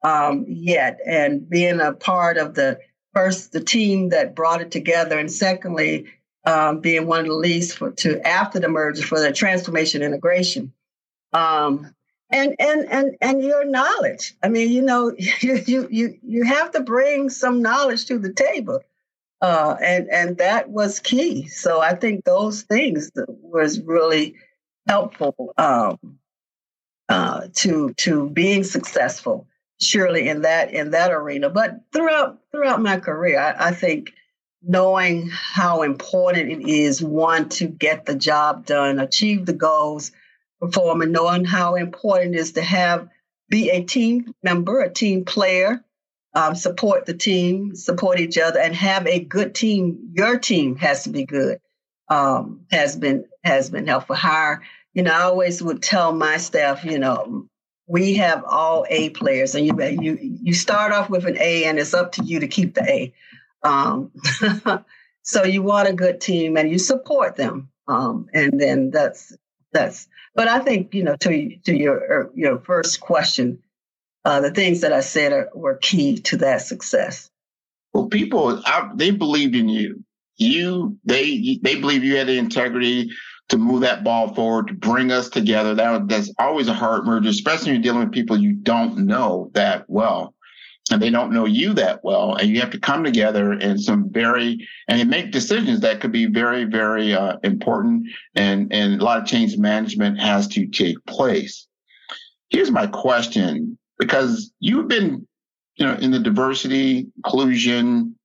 um, 0.02 0.44
yet, 0.48 0.98
and 1.06 1.48
being 1.48 1.80
a 1.80 1.92
part 1.92 2.36
of 2.36 2.54
the 2.54 2.80
first 3.14 3.52
the 3.52 3.60
team 3.60 4.10
that 4.10 4.34
brought 4.34 4.60
it 4.60 4.70
together, 4.70 5.18
and 5.18 5.30
secondly, 5.30 6.06
um, 6.44 6.80
being 6.80 7.06
one 7.06 7.20
of 7.20 7.26
the 7.26 7.34
leads 7.34 7.72
for 7.72 7.92
to 7.92 8.20
after 8.26 8.58
the 8.58 8.68
merger 8.68 9.02
for 9.02 9.20
the 9.20 9.32
transformation 9.32 10.02
integration. 10.02 10.72
Um, 11.32 11.94
and 12.30 12.56
and 12.58 12.84
and 12.90 13.16
and 13.20 13.42
your 13.42 13.64
knowledge. 13.64 14.34
I 14.42 14.48
mean, 14.48 14.70
you 14.70 14.82
know, 14.82 15.14
you 15.40 15.62
you 15.66 15.88
you 15.90 16.18
you 16.22 16.44
have 16.44 16.72
to 16.72 16.80
bring 16.80 17.30
some 17.30 17.62
knowledge 17.62 18.06
to 18.06 18.18
the 18.18 18.32
table 18.32 18.80
uh, 19.40 19.76
and 19.80 20.08
and 20.10 20.38
that 20.38 20.70
was 20.70 21.00
key. 21.00 21.46
So 21.48 21.80
I 21.80 21.94
think 21.94 22.24
those 22.24 22.62
things 22.62 23.10
was 23.26 23.80
really 23.80 24.34
helpful 24.86 25.54
um, 25.56 26.18
uh, 27.08 27.48
to 27.54 27.94
to 27.94 28.30
being 28.30 28.64
successful. 28.64 29.46
Surely 29.80 30.28
in 30.28 30.42
that 30.42 30.72
in 30.72 30.90
that 30.90 31.12
arena, 31.12 31.50
but 31.50 31.80
throughout 31.92 32.40
throughout 32.50 32.82
my 32.82 32.98
career, 32.98 33.38
I, 33.38 33.68
I 33.68 33.72
think 33.72 34.12
knowing 34.60 35.28
how 35.28 35.82
important 35.82 36.50
it 36.50 36.68
is 36.68 37.00
one 37.00 37.48
to 37.48 37.68
get 37.68 38.04
the 38.04 38.16
job 38.16 38.66
done, 38.66 38.98
achieve 38.98 39.46
the 39.46 39.52
goals, 39.52 40.10
perform, 40.60 41.02
and 41.02 41.12
knowing 41.12 41.44
how 41.44 41.76
important 41.76 42.34
it 42.34 42.38
is 42.38 42.52
to 42.52 42.62
have 42.62 43.08
be 43.48 43.70
a 43.70 43.84
team 43.84 44.34
member, 44.42 44.80
a 44.80 44.92
team 44.92 45.24
player, 45.24 45.82
um, 46.34 46.54
support 46.54 47.06
the 47.06 47.14
team, 47.14 47.74
support 47.74 48.20
each 48.20 48.38
other, 48.38 48.60
and 48.60 48.74
have 48.74 49.06
a 49.06 49.20
good 49.20 49.54
team. 49.54 50.10
Your 50.12 50.38
team 50.38 50.76
has 50.76 51.04
to 51.04 51.10
be 51.10 51.24
good. 51.24 51.60
Um, 52.08 52.66
has 52.70 52.96
been 52.96 53.24
has 53.44 53.70
been 53.70 53.86
helpful. 53.86 54.16
Hire, 54.16 54.62
you 54.94 55.02
know, 55.02 55.12
I 55.12 55.22
always 55.22 55.62
would 55.62 55.82
tell 55.82 56.12
my 56.12 56.38
staff, 56.38 56.84
you 56.84 56.98
know, 56.98 57.46
we 57.86 58.14
have 58.14 58.44
all 58.44 58.86
A 58.90 59.10
players, 59.10 59.54
and 59.54 59.66
you 59.66 59.74
you 60.00 60.18
you 60.20 60.54
start 60.54 60.92
off 60.92 61.08
with 61.08 61.24
an 61.26 61.38
A, 61.38 61.64
and 61.64 61.78
it's 61.78 61.94
up 61.94 62.12
to 62.12 62.24
you 62.24 62.40
to 62.40 62.46
keep 62.46 62.74
the 62.74 62.82
A. 62.82 63.14
Um, 63.62 64.12
so 65.22 65.44
you 65.44 65.62
want 65.62 65.88
a 65.88 65.92
good 65.94 66.20
team, 66.20 66.56
and 66.56 66.70
you 66.70 66.78
support 66.78 67.36
them, 67.36 67.70
um, 67.88 68.28
and 68.34 68.60
then 68.60 68.90
that's 68.90 69.34
that's. 69.72 70.06
But 70.34 70.48
I 70.48 70.58
think 70.58 70.94
you 70.94 71.02
know 71.02 71.16
to 71.16 71.56
to 71.64 71.76
your 71.76 72.30
your 72.34 72.58
first 72.58 73.00
question, 73.00 73.62
uh, 74.28 74.40
the 74.42 74.50
things 74.50 74.82
that 74.82 74.92
I 74.92 75.00
said 75.00 75.32
are, 75.32 75.48
were 75.54 75.76
key 75.76 76.18
to 76.18 76.36
that 76.36 76.60
success. 76.60 77.30
Well, 77.94 78.08
people, 78.08 78.60
I, 78.66 78.90
they 78.94 79.10
believed 79.10 79.56
in 79.56 79.70
you. 79.70 80.04
You, 80.36 80.98
they, 81.06 81.58
they 81.62 81.76
believe 81.80 82.04
you 82.04 82.16
had 82.16 82.26
the 82.26 82.36
integrity 82.36 83.10
to 83.48 83.56
move 83.56 83.80
that 83.80 84.04
ball 84.04 84.34
forward, 84.34 84.68
to 84.68 84.74
bring 84.74 85.10
us 85.10 85.30
together. 85.30 85.74
That 85.74 86.08
that's 86.08 86.30
always 86.38 86.68
a 86.68 86.74
hard 86.74 87.06
merger, 87.06 87.30
especially 87.30 87.72
when 87.72 87.76
you're 87.76 87.94
dealing 87.94 88.06
with 88.06 88.12
people 88.12 88.36
you 88.36 88.52
don't 88.52 88.98
know 88.98 89.50
that 89.54 89.86
well, 89.88 90.34
and 90.92 91.00
they 91.00 91.08
don't 91.08 91.32
know 91.32 91.46
you 91.46 91.72
that 91.72 92.04
well, 92.04 92.34
and 92.34 92.50
you 92.50 92.60
have 92.60 92.70
to 92.72 92.78
come 92.78 93.02
together 93.02 93.54
in 93.54 93.78
some 93.78 94.12
very 94.12 94.68
and 94.88 95.08
make 95.08 95.32
decisions 95.32 95.80
that 95.80 96.02
could 96.02 96.12
be 96.12 96.26
very, 96.26 96.64
very 96.64 97.14
uh, 97.14 97.38
important, 97.42 98.06
and 98.34 98.70
and 98.74 99.00
a 99.00 99.04
lot 99.04 99.22
of 99.22 99.26
change 99.26 99.56
management 99.56 100.20
has 100.20 100.46
to 100.48 100.66
take 100.66 101.02
place. 101.06 101.66
Here's 102.50 102.70
my 102.70 102.86
question 102.86 103.77
because 103.98 104.52
you've 104.60 104.88
been, 104.88 105.26
you 105.76 105.86
know, 105.86 105.94
in 105.94 106.10
the 106.10 106.18
diversity, 106.18 107.08
inclusion, 107.16 108.16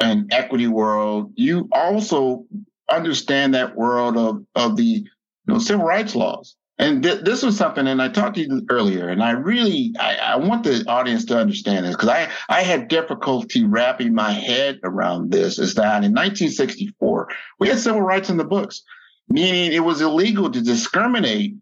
and 0.00 0.32
equity 0.32 0.66
world. 0.66 1.32
You 1.36 1.68
also 1.72 2.46
understand 2.90 3.54
that 3.54 3.76
world 3.76 4.16
of 4.16 4.44
of 4.54 4.76
the 4.76 4.84
you 4.84 5.04
know 5.46 5.58
civil 5.58 5.84
rights 5.84 6.14
laws. 6.14 6.56
And 6.78 7.02
th- 7.02 7.24
this 7.24 7.42
was 7.42 7.58
something, 7.58 7.86
and 7.86 8.00
I 8.00 8.08
talked 8.08 8.36
to 8.36 8.40
you 8.40 8.64
earlier, 8.70 9.10
and 9.10 9.22
I 9.22 9.32
really 9.32 9.94
I, 10.00 10.16
I 10.16 10.36
want 10.36 10.64
the 10.64 10.82
audience 10.88 11.26
to 11.26 11.38
understand 11.38 11.84
this 11.84 11.94
because 11.94 12.08
I 12.08 12.30
I 12.48 12.62
had 12.62 12.88
difficulty 12.88 13.64
wrapping 13.64 14.14
my 14.14 14.32
head 14.32 14.80
around 14.82 15.30
this. 15.30 15.58
Is 15.58 15.74
that 15.74 16.04
in 16.04 16.12
1964 16.14 17.28
we 17.58 17.68
had 17.68 17.78
civil 17.78 18.00
rights 18.00 18.30
in 18.30 18.38
the 18.38 18.44
books, 18.44 18.82
meaning 19.28 19.72
it 19.72 19.84
was 19.84 20.00
illegal 20.00 20.50
to 20.50 20.62
discriminate 20.62 21.54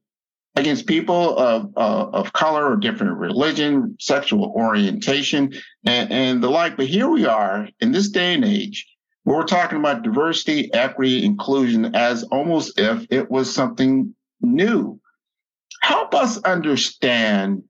against 0.58 0.86
people 0.86 1.38
of, 1.38 1.72
uh, 1.76 2.08
of 2.12 2.32
color 2.32 2.72
or 2.72 2.76
different 2.76 3.16
religion, 3.16 3.96
sexual 4.00 4.52
orientation, 4.56 5.52
and, 5.86 6.12
and 6.12 6.42
the 6.42 6.50
like. 6.50 6.76
But 6.76 6.86
here 6.86 7.08
we 7.08 7.26
are 7.26 7.68
in 7.80 7.92
this 7.92 8.08
day 8.10 8.34
and 8.34 8.44
age 8.44 8.86
where 9.22 9.36
we're 9.36 9.44
talking 9.44 9.78
about 9.78 10.02
diversity, 10.02 10.72
equity, 10.74 11.24
inclusion 11.24 11.94
as 11.94 12.24
almost 12.24 12.78
if 12.78 13.06
it 13.10 13.30
was 13.30 13.54
something 13.54 14.14
new. 14.40 15.00
Help 15.80 16.12
us 16.14 16.38
understand 16.38 17.62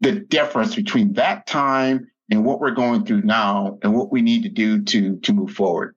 the 0.00 0.12
difference 0.12 0.74
between 0.74 1.14
that 1.14 1.46
time 1.46 2.06
and 2.30 2.44
what 2.44 2.60
we're 2.60 2.72
going 2.72 3.06
through 3.06 3.22
now 3.22 3.78
and 3.82 3.94
what 3.94 4.12
we 4.12 4.20
need 4.20 4.42
to 4.42 4.50
do 4.50 4.82
to, 4.82 5.16
to 5.20 5.32
move 5.32 5.52
forward. 5.52 5.94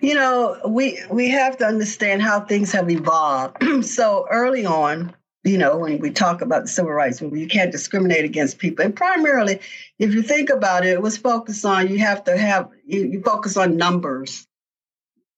You 0.00 0.14
know, 0.14 0.58
we 0.66 0.98
we 1.10 1.28
have 1.30 1.58
to 1.58 1.66
understand 1.66 2.22
how 2.22 2.40
things 2.40 2.72
have 2.72 2.90
evolved. 2.90 3.62
so 3.84 4.26
early 4.30 4.64
on, 4.64 5.14
you 5.44 5.58
know, 5.58 5.76
when 5.76 5.98
we 5.98 6.10
talk 6.10 6.40
about 6.40 6.62
the 6.62 6.68
civil 6.68 6.92
rights 6.92 7.20
movement, 7.20 7.42
you 7.42 7.48
can't 7.48 7.72
discriminate 7.72 8.24
against 8.24 8.58
people. 8.58 8.84
And 8.84 8.96
primarily, 8.96 9.60
if 9.98 10.14
you 10.14 10.22
think 10.22 10.48
about 10.48 10.86
it, 10.86 10.90
it 10.90 11.02
was 11.02 11.18
focused 11.18 11.64
on 11.64 11.88
you 11.88 11.98
have 11.98 12.24
to 12.24 12.36
have 12.36 12.70
you, 12.86 13.06
you 13.06 13.22
focus 13.22 13.56
on 13.58 13.76
numbers. 13.76 14.46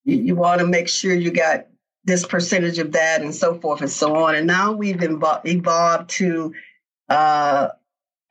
You, 0.04 0.16
you 0.16 0.35
want 0.37 0.61
to 0.61 0.66
make 0.66 0.88
sure 0.88 1.14
you 1.14 1.33
got 1.33 1.66
this 2.04 2.26
percentage 2.26 2.78
of 2.78 2.92
that 2.92 3.23
and 3.23 3.35
so 3.35 3.59
forth 3.61 3.81
and 3.81 3.90
so 3.90 4.16
on. 4.25 4.35
And 4.35 4.47
now 4.47 4.73
we've 4.73 5.02
evolved, 5.02 5.47
evolved 5.47 6.11
to 6.11 6.54
uh, 7.09 7.69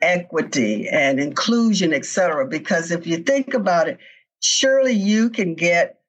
equity 0.02 0.90
and 0.90 1.20
inclusion, 1.20 1.94
et 1.94 2.06
cetera. 2.06 2.48
Because 2.48 2.92
if 2.92 3.08
you 3.08 3.18
think 3.18 3.54
about 3.54 3.88
it, 3.88 3.98
surely 4.42 4.94
you 4.94 5.30
can 5.30 5.56
get 5.56 6.01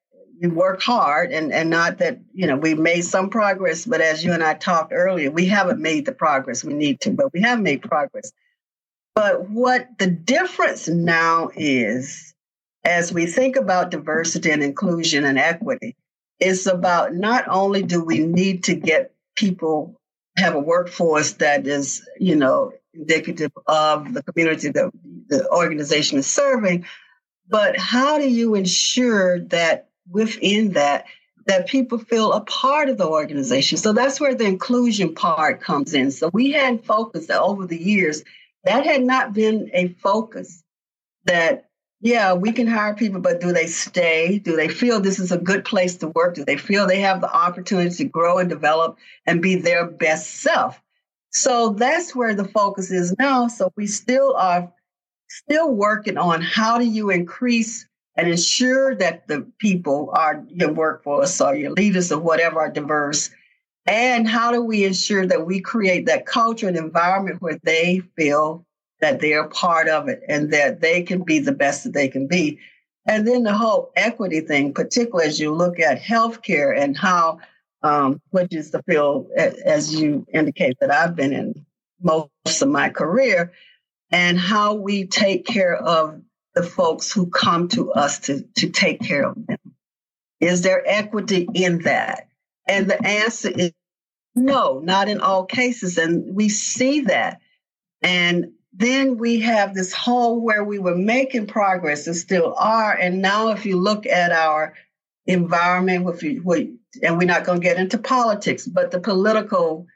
we 0.42 0.48
work 0.48 0.82
hard 0.82 1.30
and, 1.30 1.52
and 1.52 1.70
not 1.70 1.98
that, 1.98 2.18
you 2.34 2.48
know, 2.48 2.56
we've 2.56 2.78
made 2.78 3.02
some 3.02 3.30
progress, 3.30 3.86
but 3.86 4.00
as 4.00 4.24
you 4.24 4.32
and 4.32 4.42
I 4.42 4.54
talked 4.54 4.92
earlier, 4.92 5.30
we 5.30 5.46
haven't 5.46 5.80
made 5.80 6.04
the 6.04 6.12
progress 6.12 6.64
we 6.64 6.74
need 6.74 7.00
to, 7.02 7.10
but 7.10 7.32
we 7.32 7.42
have 7.42 7.60
made 7.60 7.80
progress. 7.80 8.32
But 9.14 9.48
what 9.50 9.86
the 10.00 10.08
difference 10.08 10.88
now 10.88 11.50
is, 11.54 12.34
as 12.84 13.12
we 13.12 13.26
think 13.26 13.54
about 13.54 13.92
diversity 13.92 14.50
and 14.50 14.64
inclusion 14.64 15.24
and 15.24 15.38
equity, 15.38 15.94
it's 16.40 16.66
about 16.66 17.14
not 17.14 17.44
only 17.46 17.84
do 17.84 18.02
we 18.02 18.18
need 18.18 18.64
to 18.64 18.74
get 18.74 19.14
people 19.36 19.94
have 20.36 20.56
a 20.56 20.60
workforce 20.60 21.34
that 21.34 21.68
is, 21.68 22.04
you 22.18 22.34
know, 22.34 22.72
indicative 22.94 23.52
of 23.68 24.12
the 24.12 24.24
community 24.24 24.70
that 24.70 24.90
the 25.28 25.48
organization 25.50 26.18
is 26.18 26.26
serving, 26.26 26.84
but 27.48 27.78
how 27.78 28.18
do 28.18 28.28
you 28.28 28.56
ensure 28.56 29.38
that 29.38 29.88
within 30.12 30.72
that 30.72 31.06
that 31.46 31.66
people 31.66 31.98
feel 31.98 32.32
a 32.32 32.40
part 32.42 32.88
of 32.88 32.98
the 32.98 33.08
organization? 33.08 33.76
So 33.76 33.92
that's 33.92 34.20
where 34.20 34.34
the 34.34 34.44
inclusion 34.44 35.14
part 35.14 35.60
comes 35.60 35.92
in. 35.92 36.12
So 36.12 36.30
we 36.32 36.52
had 36.52 36.84
focused 36.84 37.30
over 37.30 37.66
the 37.66 37.82
years 37.82 38.22
that 38.64 38.86
had 38.86 39.02
not 39.02 39.32
been 39.32 39.70
a 39.72 39.88
focus 40.02 40.62
that 41.24 41.68
yeah 42.00 42.32
we 42.32 42.52
can 42.52 42.66
hire 42.66 42.94
people 42.94 43.20
but 43.20 43.40
do 43.40 43.52
they 43.52 43.66
stay 43.66 44.38
do 44.38 44.56
they 44.56 44.68
feel 44.68 45.00
this 45.00 45.18
is 45.18 45.32
a 45.32 45.38
good 45.38 45.64
place 45.64 45.96
to 45.96 46.08
work 46.08 46.34
do 46.34 46.44
they 46.44 46.56
feel 46.56 46.86
they 46.86 47.00
have 47.00 47.20
the 47.20 47.32
opportunity 47.32 47.94
to 47.94 48.04
grow 48.04 48.38
and 48.38 48.48
develop 48.48 48.98
and 49.26 49.40
be 49.40 49.54
their 49.54 49.86
best 49.86 50.40
self 50.42 50.80
so 51.30 51.70
that's 51.70 52.14
where 52.14 52.34
the 52.34 52.44
focus 52.44 52.90
is 52.90 53.14
now 53.18 53.46
so 53.46 53.72
we 53.76 53.86
still 53.86 54.34
are 54.36 54.70
still 55.28 55.72
working 55.72 56.18
on 56.18 56.42
how 56.42 56.76
do 56.76 56.84
you 56.84 57.10
increase 57.10 57.86
and 58.16 58.28
ensure 58.28 58.94
that 58.96 59.26
the 59.28 59.46
people 59.58 60.10
are 60.14 60.44
your 60.48 60.72
workforce 60.72 61.40
or 61.40 61.54
your 61.54 61.72
leaders 61.72 62.12
or 62.12 62.18
whatever 62.18 62.60
are 62.60 62.70
diverse 62.70 63.30
and 63.86 64.28
how 64.28 64.52
do 64.52 64.62
we 64.62 64.84
ensure 64.84 65.26
that 65.26 65.46
we 65.46 65.60
create 65.60 66.06
that 66.06 66.26
culture 66.26 66.68
and 66.68 66.76
environment 66.76 67.42
where 67.42 67.58
they 67.64 68.00
feel 68.16 68.64
that 69.00 69.20
they're 69.20 69.48
part 69.48 69.88
of 69.88 70.08
it 70.08 70.22
and 70.28 70.52
that 70.52 70.80
they 70.80 71.02
can 71.02 71.22
be 71.22 71.40
the 71.40 71.52
best 71.52 71.84
that 71.84 71.92
they 71.92 72.08
can 72.08 72.28
be? 72.28 72.58
And 73.06 73.26
then 73.26 73.42
the 73.42 73.52
whole 73.52 73.90
equity 73.96 74.40
thing, 74.40 74.72
particularly 74.72 75.26
as 75.26 75.40
you 75.40 75.52
look 75.52 75.80
at 75.80 76.00
healthcare 76.00 76.78
and 76.78 76.96
how, 76.96 77.40
um, 77.82 78.20
which 78.30 78.54
is 78.54 78.70
the 78.70 78.82
field, 78.84 79.28
as 79.36 79.92
you 79.92 80.24
indicate, 80.32 80.76
that 80.80 80.92
I've 80.92 81.16
been 81.16 81.32
in 81.32 81.66
most 82.00 82.62
of 82.62 82.68
my 82.68 82.88
career, 82.90 83.52
and 84.12 84.38
how 84.38 84.74
we 84.74 85.06
take 85.06 85.44
care 85.44 85.76
of 85.76 86.20
the 86.54 86.62
folks 86.62 87.12
who 87.12 87.26
come 87.30 87.68
to 87.68 87.92
us 87.92 88.18
to, 88.20 88.42
to 88.56 88.68
take 88.68 89.00
care 89.00 89.26
of 89.28 89.46
them. 89.46 89.58
Is 90.40 90.62
there 90.62 90.82
equity 90.86 91.48
in 91.54 91.82
that? 91.82 92.28
And 92.66 92.90
the 92.90 93.04
answer 93.06 93.50
is 93.50 93.72
no, 94.34 94.80
not 94.80 95.08
in 95.08 95.20
all 95.20 95.44
cases. 95.44 95.98
And 95.98 96.34
we 96.34 96.48
see 96.48 97.02
that. 97.02 97.40
And 98.02 98.52
then 98.72 99.18
we 99.18 99.40
have 99.40 99.74
this 99.74 99.92
whole 99.92 100.40
where 100.40 100.64
we 100.64 100.78
were 100.78 100.96
making 100.96 101.46
progress 101.46 102.06
and 102.06 102.16
still 102.16 102.54
are. 102.56 102.94
And 102.94 103.20
now, 103.20 103.50
if 103.50 103.66
you 103.66 103.78
look 103.78 104.06
at 104.06 104.32
our 104.32 104.74
environment, 105.26 106.08
if 106.08 106.22
you, 106.22 106.78
and 107.02 107.18
we're 107.18 107.24
not 107.24 107.44
going 107.44 107.60
to 107.60 107.66
get 107.66 107.76
into 107.76 107.98
politics, 107.98 108.66
but 108.66 108.90
the 108.90 109.00
political 109.00 109.86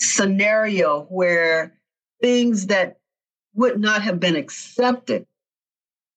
scenario 0.00 1.02
where 1.04 1.74
things 2.22 2.68
that 2.68 2.98
would 3.54 3.80
not 3.80 4.02
have 4.02 4.20
been 4.20 4.36
accepted 4.36 5.26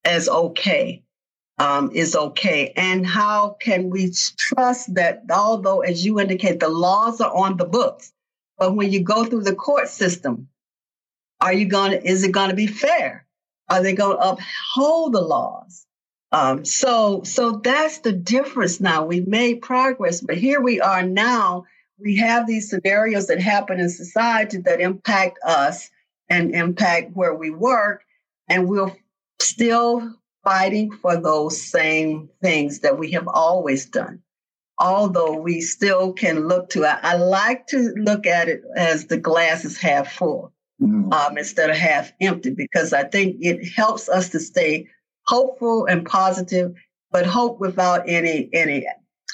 as 0.04 0.28
okay 0.30 1.04
um, 1.62 1.92
is 1.94 2.16
okay? 2.16 2.74
And 2.76 3.06
how 3.06 3.56
can 3.60 3.90
we 3.90 4.12
trust 4.38 4.96
that, 4.96 5.24
although, 5.32 5.82
as 5.82 6.04
you 6.04 6.20
indicate, 6.20 6.60
the 6.60 6.70
laws 6.70 7.22
are 7.22 7.34
on 7.34 7.58
the 7.58 7.66
books, 7.66 8.12
but 8.58 8.76
when 8.76 8.92
you 8.92 9.04
go 9.04 9.26
through 9.26 9.44
the 9.44 9.56
court 9.56 9.88
system, 9.88 10.48
are 11.40 11.54
you 11.54 11.66
going 11.66 11.92
to, 11.92 12.04
is 12.04 12.24
it 12.24 12.32
going 12.32 12.50
to 12.50 12.56
be 12.56 12.68
fair? 12.68 13.26
Are 13.70 13.84
they 13.84 13.94
going 13.94 14.18
to 14.18 14.30
uphold 14.30 15.14
the 15.14 15.22
laws? 15.22 15.86
Um, 16.32 16.66
so, 16.66 17.24
so 17.24 17.62
that's 17.64 18.00
the 18.00 18.12
difference 18.12 18.80
now. 18.80 19.06
We've 19.06 19.28
made 19.28 19.62
progress, 19.62 20.22
but 20.22 20.38
here 20.38 20.62
we 20.62 20.82
are 20.82 21.04
now. 21.04 21.66
We 22.00 22.18
have 22.18 22.48
these 22.48 22.70
scenarios 22.70 23.28
that 23.28 23.40
happen 23.40 23.80
in 23.80 23.90
society 23.90 24.58
that 24.60 24.82
impact 24.82 25.38
us 25.46 25.92
and 26.30 26.56
impact 26.56 27.16
where 27.16 27.36
we 27.36 27.52
work, 27.52 28.04
and 28.48 28.68
we'll 28.68 28.96
still 29.52 30.16
fighting 30.44 30.92
for 30.92 31.18
those 31.18 31.62
same 31.62 32.30
things 32.42 32.80
that 32.80 32.98
we 32.98 33.12
have 33.12 33.28
always 33.28 33.86
done. 33.86 34.22
Although 34.80 35.38
we 35.38 35.62
still 35.62 36.14
can 36.14 36.48
look 36.48 36.70
to, 36.72 36.86
I, 36.86 37.00
I 37.04 37.16
like 37.16 37.68
to 37.68 37.94
look 37.98 38.26
at 38.26 38.50
it 38.50 38.62
as 38.76 39.06
the 39.06 39.18
glass 39.18 39.64
is 39.64 39.78
half 39.78 40.12
full 40.12 40.52
mm. 40.82 41.14
um, 41.14 41.38
instead 41.38 41.70
of 41.70 41.78
half 41.78 42.12
empty, 42.20 42.50
because 42.50 42.92
I 42.92 43.04
think 43.04 43.38
it 43.40 43.68
helps 43.76 44.10
us 44.10 44.30
to 44.30 44.40
stay 44.40 44.88
hopeful 45.28 45.86
and 45.86 46.06
positive, 46.06 46.74
but 47.12 47.28
hope 47.28 47.60
without 47.60 48.04
any, 48.08 48.50
any, 48.54 48.88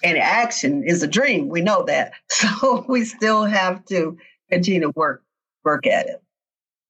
any 0.03 0.19
action 0.19 0.83
is 0.83 1.01
a 1.01 1.07
dream. 1.07 1.47
We 1.47 1.61
know 1.61 1.83
that. 1.83 2.13
So 2.29 2.85
we 2.87 3.05
still 3.05 3.45
have 3.45 3.85
to 3.85 4.17
continue 4.49 4.81
to 4.81 4.91
work, 4.95 5.23
work 5.63 5.87
at 5.87 6.07
it. 6.07 6.21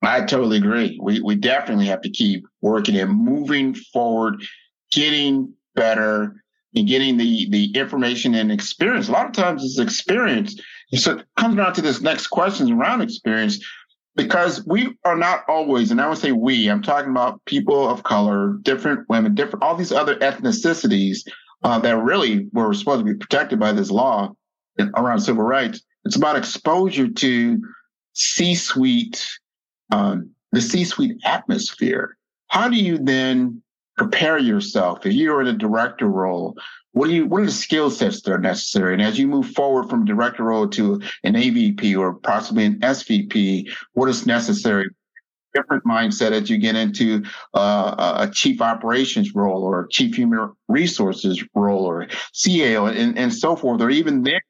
I 0.02 0.22
totally 0.22 0.58
agree. 0.58 1.00
We 1.02 1.22
we 1.22 1.36
definitely 1.36 1.88
have 1.88 2.02
to 2.02 2.10
keep 2.10 2.46
working 2.62 2.96
and 2.98 3.12
moving 3.12 3.74
forward, 3.74 4.42
getting 4.92 5.54
better, 5.76 6.44
and 6.76 6.88
getting 6.88 7.18
the 7.18 7.50
the 7.50 7.72
information 7.76 8.36
and 8.36 8.52
experience. 8.52 9.10
A 9.10 9.12
lot 9.12 9.26
of 9.26 9.34
times 9.34 9.64
it's 9.64 9.80
experience. 9.80 10.60
So 10.94 11.18
it 11.18 11.26
comes 11.36 11.58
down 11.58 11.74
to 11.74 11.82
this 11.82 12.00
next 12.00 12.28
question 12.28 12.72
around 12.72 13.02
experience, 13.02 13.60
because 14.16 14.66
we 14.66 14.96
are 15.04 15.18
not 15.18 15.44
always, 15.50 15.92
and 15.92 16.00
I 16.00 16.08
would 16.08 16.18
say 16.18 16.32
we, 16.32 16.70
I'm 16.70 16.82
talking 16.82 17.12
about 17.12 17.44
people 17.46 17.90
of 17.90 18.04
color, 18.04 18.58
different 18.62 19.10
women, 19.10 19.36
different 19.36 19.64
all 19.64 19.76
these 19.76 19.92
other 19.92 20.16
ethnicities 20.18 21.28
uh, 21.64 21.80
that 21.80 21.98
really 21.98 22.48
were 22.54 22.74
supposed 22.74 23.00
to 23.00 23.14
be 23.14 23.18
protected 23.18 23.60
by 23.60 23.74
this 23.74 23.92
law 23.92 24.34
around 24.96 25.20
civil 25.20 25.44
rights. 25.44 25.82
It's 26.06 26.16
about 26.16 26.38
exposure 26.38 27.10
to 27.10 27.62
C-suite 28.14 29.28
um, 29.92 30.32
the 30.52 30.62
C-suite 30.62 31.20
atmosphere. 31.24 32.18
How 32.48 32.70
do 32.70 32.76
you 32.76 32.98
then 32.98 33.62
prepare 33.98 34.38
yourself 34.38 35.06
if 35.06 35.14
you're 35.14 35.42
in 35.42 35.48
a 35.48 35.54
director 35.54 36.08
role? 36.08 36.56
What 36.94 37.08
do 37.08 37.14
you? 37.14 37.26
What 37.28 37.44
are 37.44 37.46
the 37.46 37.52
skill 37.52 37.92
sets 37.92 38.22
that 38.22 38.32
are 38.32 38.40
necessary? 38.40 38.94
And 38.94 39.02
as 39.02 39.20
you 39.20 39.28
move 39.28 39.48
forward 39.52 39.90
from 39.90 40.06
director 40.06 40.44
role 40.44 40.68
to 40.70 41.02
an 41.24 41.34
AVP 41.34 41.98
or 41.98 42.14
possibly 42.14 42.66
an 42.66 42.80
SVP, 42.80 43.70
what 43.94 44.10
is 44.10 44.26
necessary? 44.26 44.90
Different 45.54 45.84
mindset 45.84 46.32
as 46.32 46.50
you 46.50 46.58
get 46.58 46.76
into 46.76 47.24
uh, 47.54 48.16
a 48.20 48.32
chief 48.32 48.62
operations 48.62 49.36
role 49.36 49.64
or 49.64 49.88
chief 49.88 50.16
human 50.16 50.52
resources 50.68 51.44
role 51.54 51.86
or 51.86 52.08
CAO 52.34 52.96
and, 52.96 53.18
and 53.18 53.34
so 53.34 53.56
forth, 53.56 53.82
or 53.82 53.90
even 53.90 54.24
there 54.24 54.42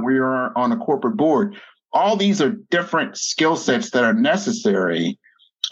where 0.00 0.14
you're 0.14 0.58
on 0.58 0.72
a 0.72 0.76
corporate 0.76 1.16
board 1.16 1.56
all 1.94 2.16
these 2.16 2.42
are 2.42 2.50
different 2.70 3.16
skill 3.16 3.56
sets 3.56 3.90
that 3.90 4.04
are 4.04 4.12
necessary. 4.12 5.18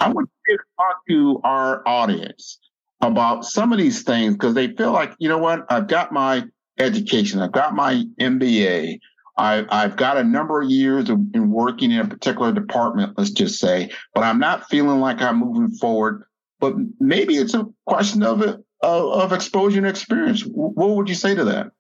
I 0.01 0.11
want 0.11 0.31
you 0.47 0.57
to 0.57 0.63
talk 0.79 0.97
to 1.09 1.41
our 1.45 1.87
audience 1.87 2.59
about 3.01 3.45
some 3.45 3.73
of 3.73 3.79
these 3.79 4.05
things 4.05 4.35
because 4.35 4.55
they 4.55 4.69
feel 4.69 4.93
like, 4.93 5.13
you 5.19 5.29
know 5.29 5.39
what, 5.39 5.67
I've 5.69 5.89
got 5.89 6.13
my 6.13 6.45
education, 6.79 7.41
I've 7.41 7.53
got 7.53 7.75
my 7.75 8.05
MBA, 8.21 9.01
I, 9.37 9.65
have 9.71 9.97
got 9.97 10.17
a 10.17 10.25
number 10.25 10.63
of 10.63 10.71
years 10.71 11.11
of, 11.11 11.19
in 11.35 11.51
working 11.51 11.91
in 11.91 11.99
a 11.99 12.07
particular 12.07 12.53
department, 12.53 13.19
let's 13.19 13.31
just 13.31 13.59
say, 13.59 13.91
but 14.15 14.23
I'm 14.23 14.39
not 14.39 14.69
feeling 14.69 15.01
like 15.01 15.21
I'm 15.21 15.41
moving 15.41 15.71
forward. 15.77 16.25
But 16.61 16.77
maybe 17.01 17.35
it's 17.35 17.55
a 17.55 17.67
question 17.87 18.23
of, 18.23 18.41
of, 18.41 18.63
of 18.83 19.33
exposure 19.33 19.79
and 19.79 19.87
experience. 19.87 20.43
What 20.43 20.91
would 20.91 21.09
you 21.09 21.17
say 21.17 21.35
to 21.35 21.45
that? 21.45 21.73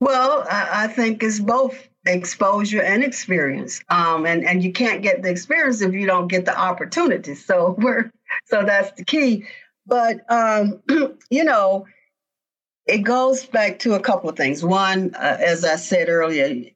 Well, 0.00 0.46
I, 0.48 0.84
I 0.84 0.86
think 0.86 1.24
it's 1.24 1.40
both 1.40 1.88
exposure 2.06 2.82
and 2.82 3.04
experience. 3.04 3.82
Um, 3.88 4.26
and, 4.26 4.44
and 4.44 4.62
you 4.62 4.72
can't 4.72 5.02
get 5.02 5.22
the 5.22 5.30
experience 5.30 5.80
if 5.80 5.92
you 5.92 6.06
don't 6.06 6.28
get 6.28 6.44
the 6.44 6.58
opportunity. 6.58 7.34
So 7.34 7.76
we're 7.78 8.12
so 8.46 8.64
that's 8.64 8.92
the 8.92 9.04
key. 9.04 9.46
But 9.86 10.20
um, 10.30 10.82
you 11.30 11.44
know, 11.44 11.86
it 12.86 12.98
goes 12.98 13.46
back 13.46 13.78
to 13.80 13.94
a 13.94 14.00
couple 14.00 14.28
of 14.28 14.36
things. 14.36 14.64
One, 14.64 15.14
uh, 15.14 15.36
as 15.40 15.64
I 15.64 15.76
said 15.76 16.08
earlier, 16.08 16.70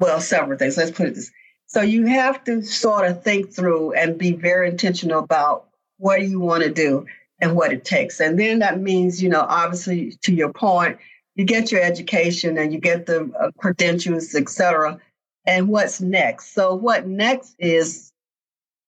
well, 0.00 0.20
several 0.20 0.58
things. 0.58 0.76
Let's 0.76 0.90
put 0.90 1.08
it 1.08 1.14
this. 1.14 1.30
So 1.66 1.80
you 1.80 2.06
have 2.06 2.44
to 2.44 2.62
sort 2.62 3.10
of 3.10 3.22
think 3.22 3.54
through 3.54 3.92
and 3.92 4.18
be 4.18 4.32
very 4.32 4.68
intentional 4.68 5.20
about 5.20 5.68
what 5.96 6.22
you 6.22 6.38
want 6.38 6.64
to 6.64 6.70
do 6.70 7.06
and 7.40 7.56
what 7.56 7.72
it 7.72 7.84
takes. 7.84 8.20
And 8.20 8.38
then 8.38 8.58
that 8.58 8.80
means, 8.80 9.22
you 9.22 9.28
know, 9.28 9.46
obviously 9.48 10.12
to 10.22 10.34
your 10.34 10.52
point, 10.52 10.98
you 11.34 11.44
get 11.44 11.72
your 11.72 11.82
education 11.82 12.58
and 12.58 12.72
you 12.72 12.78
get 12.78 13.06
the 13.06 13.30
uh, 13.38 13.50
credentials, 13.58 14.34
et 14.34 14.48
cetera. 14.48 14.98
And 15.46 15.68
what's 15.68 16.00
next? 16.00 16.54
So, 16.54 16.74
what 16.74 17.06
next 17.06 17.54
is 17.58 18.12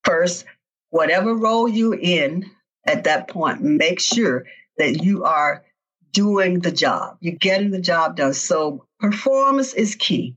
first, 0.05 0.45
whatever 0.91 1.35
role 1.35 1.69
you're 1.69 1.99
in 1.99 2.51
at 2.87 3.05
that 3.05 3.29
point, 3.29 3.63
make 3.63 3.99
sure 3.99 4.45
that 4.79 5.03
you 5.03 5.25
are 5.25 5.65
doing 6.13 6.61
the 6.61 6.73
job. 6.73 7.17
You're 7.21 7.35
getting 7.35 7.71
the 7.71 7.81
job 7.81 8.17
done. 8.17 8.35
So 8.35 8.87
performance 9.01 9.75
is 9.75 9.97
key, 9.97 10.37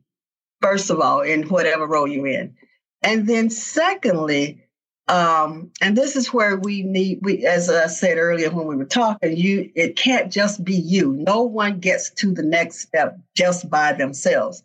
first 0.62 0.89
of 0.89 1.00
all, 1.00 1.22
in 1.22 1.43
whatever 1.43 1.88
role 1.88 2.08
you're 2.08 2.28
in. 2.28 2.56
And 3.02 3.28
then 3.28 3.50
secondly, 3.50 4.63
um, 5.08 5.72
and 5.82 5.96
this 5.96 6.15
is 6.15 6.34
where 6.34 6.58
we 6.58 6.84
need 6.84 7.20
we 7.22 7.46
as 7.46 7.70
I 7.70 7.88
said 7.88 8.17
earlier 8.17 8.50
when 8.52 8.67
we 8.67 8.76
were 8.76 8.86
talking, 8.86 9.38
you 9.38 9.72
it 9.76 9.96
can't 9.96 10.32
just 10.32 10.63
be 10.63 10.76
you. 10.76 11.13
No 11.13 11.43
one 11.43 11.80
gets 11.80 12.10
to 12.15 12.34
the 12.34 12.43
next 12.43 12.80
step 12.80 13.17
just 13.36 13.70
by 13.70 13.93
themselves. 13.93 14.63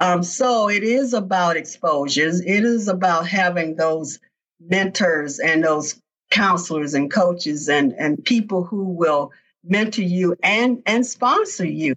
Um, 0.00 0.22
so 0.22 0.68
it 0.68 0.84
is 0.84 1.12
about 1.12 1.56
exposures. 1.56 2.40
It 2.40 2.64
is 2.64 2.88
about 2.88 3.26
having 3.26 3.76
those 3.76 4.20
mentors 4.60 5.38
and 5.38 5.64
those 5.64 6.00
counselors 6.30 6.94
and 6.94 7.10
coaches 7.10 7.68
and, 7.68 7.92
and 7.94 8.22
people 8.24 8.64
who 8.64 8.84
will 8.84 9.32
mentor 9.64 10.02
you 10.02 10.36
and, 10.42 10.82
and 10.86 11.04
sponsor 11.04 11.66
you. 11.66 11.94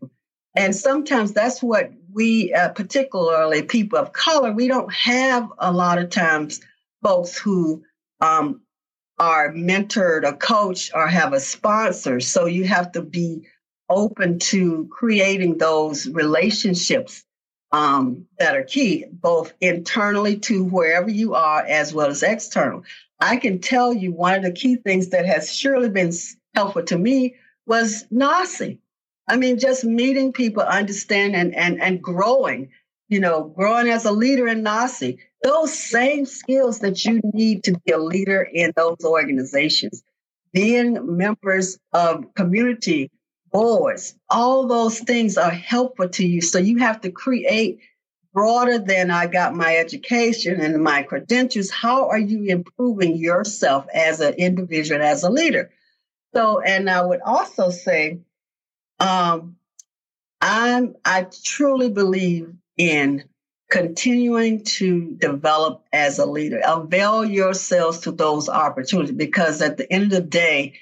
And 0.56 0.75
sometimes 0.75 1.34
that's 1.34 1.62
what 1.62 1.91
we, 2.12 2.54
uh, 2.54 2.69
particularly 2.69 3.63
people 3.63 3.99
of 3.99 4.13
color, 4.13 4.51
we 4.51 4.67
don't 4.67 4.91
have 4.93 5.49
a 5.60 5.71
lot 5.71 5.97
of 5.97 6.10
times 6.10 6.60
folks 7.03 7.37
who 7.37 7.83
um, 8.19 8.61
are 9.19 9.51
mentored 9.53 10.23
or 10.23 10.33
coached 10.33 10.91
or 10.93 11.07
have 11.07 11.33
a 11.33 11.39
sponsor. 11.39 12.19
So 12.19 12.45
you 12.45 12.65
have 12.65 12.91
to 12.93 13.01
be 13.01 13.47
open 13.89 14.39
to 14.39 14.87
creating 14.91 15.57
those 15.57 16.07
relationships 16.07 17.23
um, 17.71 18.25
that 18.39 18.55
are 18.55 18.63
key, 18.63 19.05
both 19.11 19.53
internally 19.61 20.37
to 20.37 20.63
wherever 20.63 21.09
you 21.09 21.35
are 21.35 21.63
as 21.63 21.93
well 21.93 22.07
as 22.07 22.23
external. 22.23 22.83
I 23.19 23.37
can 23.37 23.59
tell 23.59 23.93
you 23.93 24.11
one 24.11 24.35
of 24.35 24.43
the 24.43 24.51
key 24.51 24.77
things 24.77 25.09
that 25.09 25.25
has 25.25 25.53
surely 25.53 25.89
been 25.89 26.11
helpful 26.55 26.83
to 26.83 26.97
me 26.97 27.35
was 27.65 28.05
NAHSE. 28.11 28.79
I 29.27 29.37
mean, 29.37 29.59
just 29.59 29.83
meeting 29.85 30.33
people, 30.33 30.63
understanding 30.63 31.39
and, 31.39 31.55
and, 31.55 31.81
and 31.81 32.01
growing, 32.01 32.69
you 33.07 33.19
know, 33.19 33.43
growing 33.43 33.87
as 33.87 34.05
a 34.05 34.11
leader 34.11 34.47
in 34.47 34.63
NAHSE, 34.63 35.19
those 35.43 35.77
same 35.77 36.25
skills 36.25 36.80
that 36.80 37.04
you 37.06 37.21
need 37.34 37.63
to 37.63 37.80
be 37.86 37.91
a 37.91 37.97
leader 37.97 38.41
in 38.41 38.73
those 38.75 39.04
organizations, 39.04 40.04
being 40.54 41.17
members 41.17 41.80
of 41.93 42.34
community 42.36 43.12
boards, 43.51 44.15
all 44.30 44.67
those 44.67 44.99
things 44.99 45.38
are 45.38 45.51
helpful 45.51 46.10
to 46.10 46.25
you. 46.25 46.41
So 46.41 46.60
you 46.60 46.77
have 46.77 47.01
to 47.01 47.12
create 47.12 47.80
broader 48.34 48.80
than 48.80 49.12
I 49.12 49.27
got 49.27 49.56
my 49.56 49.75
education 49.75 50.62
and 50.62 50.82
my 50.84 51.04
credentials. 51.04 51.69
How 51.69 52.08
are 52.10 52.19
you 52.19 52.45
improving 52.45 53.17
yourself 53.17 53.88
as 53.93 54.21
an 54.21 54.36
individual, 54.36 55.01
as 55.01 55.23
a 55.23 55.30
leader? 55.30 55.71
So, 56.34 56.62
and 56.62 56.89
I 56.89 57.01
would 57.01 57.21
also 57.21 57.69
say, 57.69 58.19
um, 58.99 59.58
I'm 60.39 60.95
I 61.04 61.27
truly 61.43 61.89
believe 61.89 62.54
in 62.77 63.25
continuing 63.71 64.63
to 64.65 65.15
develop 65.17 65.84
as 65.93 66.19
a 66.19 66.25
leader. 66.25 66.62
Avail 66.63 67.25
yourselves 67.25 68.01
to 68.01 68.12
those 68.12 68.49
opportunities 68.49 69.15
because 69.15 69.62
at 69.62 69.77
the 69.77 69.91
end 69.91 70.03
of 70.03 70.10
the 70.12 70.21
day, 70.21 70.73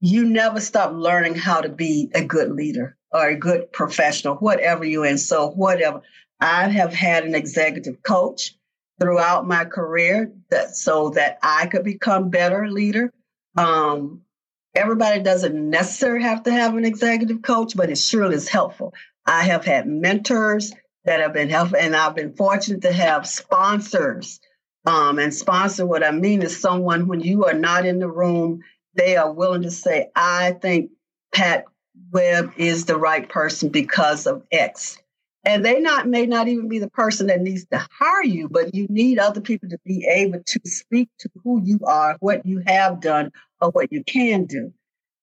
you 0.00 0.24
never 0.24 0.60
stop 0.60 0.92
learning 0.92 1.36
how 1.36 1.60
to 1.60 1.68
be 1.68 2.10
a 2.14 2.24
good 2.24 2.50
leader 2.50 2.96
or 3.12 3.28
a 3.28 3.36
good 3.36 3.72
professional, 3.72 4.34
whatever 4.34 4.84
you're 4.84 5.06
in. 5.06 5.16
So, 5.16 5.50
whatever. 5.50 6.02
I 6.40 6.68
have 6.68 6.92
had 6.92 7.24
an 7.24 7.34
executive 7.34 8.02
coach 8.02 8.54
throughout 9.00 9.46
my 9.46 9.64
career 9.64 10.32
that 10.50 10.76
so 10.76 11.10
that 11.10 11.38
I 11.42 11.66
could 11.66 11.84
become 11.84 12.30
better 12.30 12.68
leader. 12.68 13.12
Um, 13.56 14.22
everybody 14.74 15.20
doesn't 15.20 15.70
necessarily 15.70 16.24
have 16.24 16.44
to 16.44 16.52
have 16.52 16.76
an 16.76 16.84
executive 16.84 17.42
coach, 17.42 17.76
but 17.76 17.90
it 17.90 17.98
surely 17.98 18.34
is 18.34 18.48
helpful. 18.48 18.94
I 19.26 19.44
have 19.44 19.64
had 19.64 19.86
mentors 19.86 20.72
that 21.08 21.20
have 21.20 21.32
been 21.32 21.48
helpful, 21.48 21.78
and 21.78 21.96
I've 21.96 22.14
been 22.14 22.34
fortunate 22.34 22.82
to 22.82 22.92
have 22.92 23.26
sponsors. 23.26 24.40
Um, 24.84 25.18
and 25.18 25.32
sponsor, 25.34 25.86
what 25.86 26.04
I 26.04 26.10
mean 26.10 26.42
is 26.42 26.60
someone 26.60 27.08
when 27.08 27.20
you 27.20 27.46
are 27.46 27.54
not 27.54 27.86
in 27.86 27.98
the 27.98 28.10
room 28.10 28.62
they 28.94 29.16
are 29.16 29.32
willing 29.32 29.62
to 29.62 29.70
say, 29.70 30.10
I 30.14 30.52
think 30.60 30.90
Pat 31.32 31.64
Webb 32.12 32.52
is 32.58 32.84
the 32.84 32.98
right 32.98 33.26
person 33.26 33.70
because 33.70 34.26
of 34.26 34.42
X. 34.52 34.98
And 35.44 35.64
they 35.64 35.80
not 35.80 36.06
may 36.06 36.26
not 36.26 36.48
even 36.48 36.68
be 36.68 36.78
the 36.78 36.90
person 36.90 37.28
that 37.28 37.40
needs 37.40 37.64
to 37.72 37.86
hire 37.90 38.24
you, 38.24 38.50
but 38.50 38.74
you 38.74 38.86
need 38.90 39.18
other 39.18 39.40
people 39.40 39.70
to 39.70 39.78
be 39.86 40.06
able 40.06 40.42
to 40.44 40.60
speak 40.64 41.08
to 41.20 41.30
who 41.42 41.62
you 41.62 41.78
are, 41.86 42.16
what 42.20 42.44
you 42.44 42.62
have 42.66 43.00
done, 43.00 43.32
or 43.62 43.70
what 43.70 43.90
you 43.92 44.04
can 44.04 44.44
do. 44.44 44.74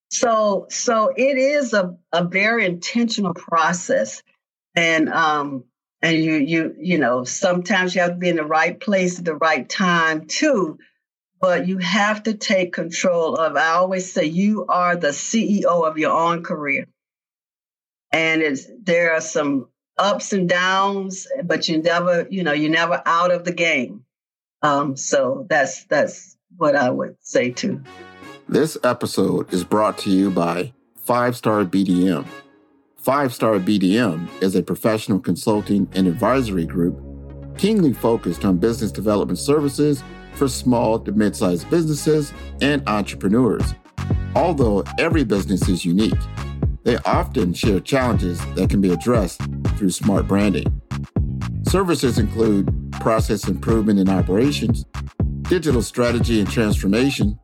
So, 0.10 0.66
so 0.70 1.12
it 1.16 1.38
is 1.38 1.74
a, 1.74 1.96
a 2.12 2.24
very 2.24 2.66
intentional 2.66 3.36
process. 3.36 4.24
And 4.74 5.10
um, 5.10 5.66
and 6.06 6.24
you 6.24 6.36
you 6.36 6.76
you 6.78 6.98
know, 7.00 7.24
sometimes 7.24 7.96
you 7.96 8.02
have 8.02 8.12
to 8.12 8.18
be 8.18 8.30
in 8.30 8.36
the 8.36 8.46
right 8.46 8.80
place 8.80 9.18
at 9.18 9.26
the 9.26 9.36
right 9.36 9.68
time 9.68 10.28
too. 10.28 10.78
But 11.42 11.68
you 11.68 11.80
have 11.80 12.24
to 12.24 12.34
take 12.34 12.74
control 12.74 13.36
of 13.36 13.56
i 13.56 13.70
always 13.70 14.12
say 14.12 14.26
you 14.26 14.66
are 14.68 14.96
the 14.96 15.10
ceo 15.10 15.88
of 15.88 15.98
your 15.98 16.12
own 16.12 16.44
career. 16.44 16.86
And 18.12 18.44
it's 18.44 18.68
there 18.84 19.14
are 19.14 19.22
some 19.22 19.68
ups 19.98 20.32
and 20.32 20.48
downs 20.48 21.28
but 21.44 21.68
you 21.68 21.82
never 21.82 22.28
you 22.30 22.44
know 22.44 22.54
you're 22.54 22.72
never 22.72 23.02
out 23.06 23.32
of 23.32 23.44
the 23.44 23.54
game. 23.54 24.06
Um, 24.62 24.96
so 24.96 25.48
that's 25.50 25.86
that's 25.86 26.38
what 26.56 26.76
i 26.76 26.90
would 26.90 27.18
say 27.22 27.50
too. 27.50 27.84
This 28.48 28.78
episode 28.84 29.52
is 29.52 29.64
brought 29.64 29.98
to 30.00 30.12
you 30.12 30.30
by 30.30 30.72
five 30.96 31.36
star 31.36 31.66
bdm 31.66 32.26
five 33.06 33.32
star 33.32 33.60
bdm 33.60 34.28
is 34.42 34.56
a 34.56 34.64
professional 34.64 35.20
consulting 35.20 35.88
and 35.94 36.08
advisory 36.08 36.66
group 36.66 37.00
keenly 37.56 37.94
focused 37.94 38.44
on 38.44 38.58
business 38.58 38.92
development 38.92 39.38
services 39.38 40.04
for 40.34 40.48
small 40.48 41.00
to 41.00 41.12
mid 41.12 41.36
sized 41.36 41.70
businesses 41.70 42.34
and 42.62 42.82
entrepreneurs. 42.88 43.76
Although 44.36 44.84
every 44.98 45.24
business 45.24 45.70
is 45.70 45.86
unique, 45.86 46.20
they 46.84 46.98
often 47.06 47.54
share 47.54 47.80
challenges 47.80 48.44
that 48.56 48.72
can 48.72 48.82
be 48.82 48.92
addressed 48.92 49.40
through 49.78 49.92
smart 49.92 50.28
branding. 50.28 50.82
Services 51.68 52.18
include 52.18 52.92
process 52.94 53.48
improvement 53.48 54.00
in 54.00 54.10
operations, 54.10 54.84
digital 55.44 55.84
strategy 55.84 56.40
and 56.40 56.50
transformation, 56.50 57.40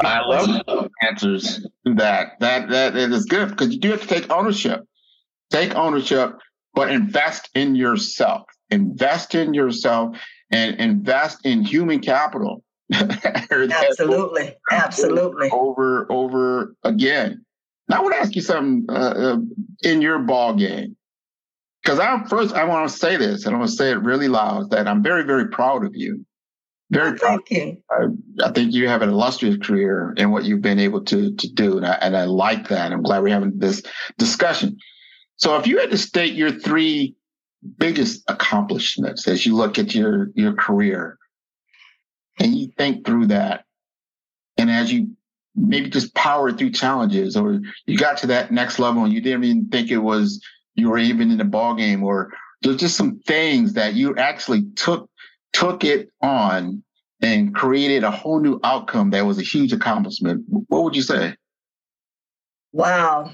I 0.01 0.21
love 0.25 0.89
answers 1.01 1.65
to 1.86 1.93
that. 1.95 2.39
That 2.39 2.69
that 2.69 2.95
is 2.95 3.25
good 3.25 3.49
because 3.49 3.73
you 3.73 3.79
do 3.79 3.91
have 3.91 4.01
to 4.01 4.08
take 4.08 4.32
ownership. 4.32 4.86
Take 5.51 5.75
ownership, 5.75 6.38
but 6.73 6.89
invest 6.89 7.49
in 7.53 7.75
yourself 7.75 8.45
invest 8.73 9.36
in 9.36 9.53
yourself 9.53 10.17
and 10.51 10.79
invest 10.79 11.45
in 11.45 11.63
human 11.63 11.99
capital. 11.99 12.63
absolutely, 12.93 14.56
absolutely. 14.71 15.49
Over, 15.51 16.12
over 16.12 16.75
again. 16.84 17.45
Now 17.88 17.99
I 17.99 18.01
want 18.01 18.15
to 18.15 18.19
ask 18.19 18.36
you 18.36 18.41
something 18.41 18.86
uh, 18.89 18.93
uh, 18.93 19.38
in 19.84 20.01
your 20.01 20.19
ball 20.19 20.56
game, 20.56 20.95
because 21.82 21.99
I 21.99 22.23
first 22.25 22.53
I 22.56 22.63
want 22.63 22.89
to 22.89 22.97
say 22.97 23.17
this, 23.17 23.45
and 23.45 23.56
I 23.56 23.60
want 23.60 23.71
to 23.71 23.75
say 23.75 23.91
it 23.91 24.01
really 24.01 24.27
loud 24.27 24.71
that 24.71 24.88
I'm 24.88 25.03
very, 25.03 25.23
very 25.23 25.47
proud 25.47 25.86
of 25.86 25.95
you. 25.95 26.25
Very 26.93 27.17
proud. 27.17 27.41
Thank 27.47 27.51
you. 27.51 27.77
I, 27.89 28.47
I, 28.47 28.51
think 28.51 28.73
you 28.73 28.88
have 28.88 29.01
an 29.01 29.10
illustrious 29.10 29.58
career 29.58 30.13
in 30.17 30.32
what 30.32 30.43
you've 30.43 30.62
been 30.62 30.79
able 30.79 31.03
to 31.06 31.36
to 31.36 31.53
do, 31.53 31.77
and 31.77 31.86
I, 31.86 31.93
and 31.93 32.15
I 32.15 32.25
like 32.25 32.69
that. 32.69 32.91
I'm 32.91 33.03
glad 33.03 33.23
we're 33.23 33.34
having 33.34 33.58
this 33.58 33.84
discussion. 34.17 34.77
So, 35.38 35.58
if 35.58 35.67
you 35.67 35.79
had 35.79 35.91
to 35.91 35.97
state 35.97 36.34
your 36.34 36.51
three 36.51 37.15
biggest 37.77 38.23
accomplishments 38.27 39.27
as 39.27 39.45
you 39.45 39.56
look 39.56 39.79
at 39.79 39.95
your 39.95 40.29
your 40.36 40.53
career 40.53 41.17
and 42.39 42.56
you 42.56 42.71
think 42.77 43.06
through 43.06 43.27
that 43.27 43.63
and 44.58 44.69
as 44.69 44.91
you 44.91 45.10
maybe 45.56 45.89
just 45.89 46.13
powered 46.15 46.58
through 46.58 46.71
challenges 46.71 47.38
or 47.38 47.62
you 47.86 47.97
got 47.97 48.17
to 48.17 48.27
that 48.27 48.51
next 48.51 48.79
level 48.79 49.03
and 49.03 49.13
you 49.13 49.21
didn't 49.21 49.43
even 49.43 49.67
think 49.69 49.91
it 49.91 49.97
was 49.97 50.43
you 50.75 50.89
were 50.89 50.97
even 50.97 51.32
in 51.32 51.39
a 51.39 51.45
ball 51.45 51.75
game 51.75 52.03
or 52.03 52.32
there's 52.62 52.77
just 52.77 52.97
some 52.97 53.19
things 53.19 53.73
that 53.73 53.93
you 53.93 54.15
actually 54.17 54.63
took 54.75 55.10
took 55.53 55.84
it 55.84 56.10
on 56.21 56.83
and 57.24 57.56
created 57.56 58.04
a 58.04 58.12
whole 58.12 58.40
new 58.40 58.60
outcome 58.64 59.12
that 59.12 59.26
was 59.26 59.40
a 59.40 59.44
huge 59.44 59.72
accomplishment, 59.72 60.44
what 60.68 60.84
would 60.84 60.96
you 60.96 61.02
say? 61.02 61.36
Wow. 62.74 63.32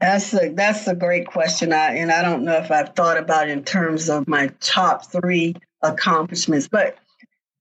That's 0.00 0.32
a 0.34 0.50
that's 0.50 0.86
a 0.86 0.94
great 0.94 1.26
question. 1.26 1.72
I 1.72 1.96
and 1.96 2.10
I 2.10 2.22
don't 2.22 2.44
know 2.44 2.56
if 2.56 2.70
I've 2.70 2.94
thought 2.94 3.18
about 3.18 3.48
in 3.48 3.62
terms 3.62 4.08
of 4.08 4.26
my 4.26 4.48
top 4.60 5.06
three 5.10 5.54
accomplishments, 5.82 6.68
but 6.68 6.96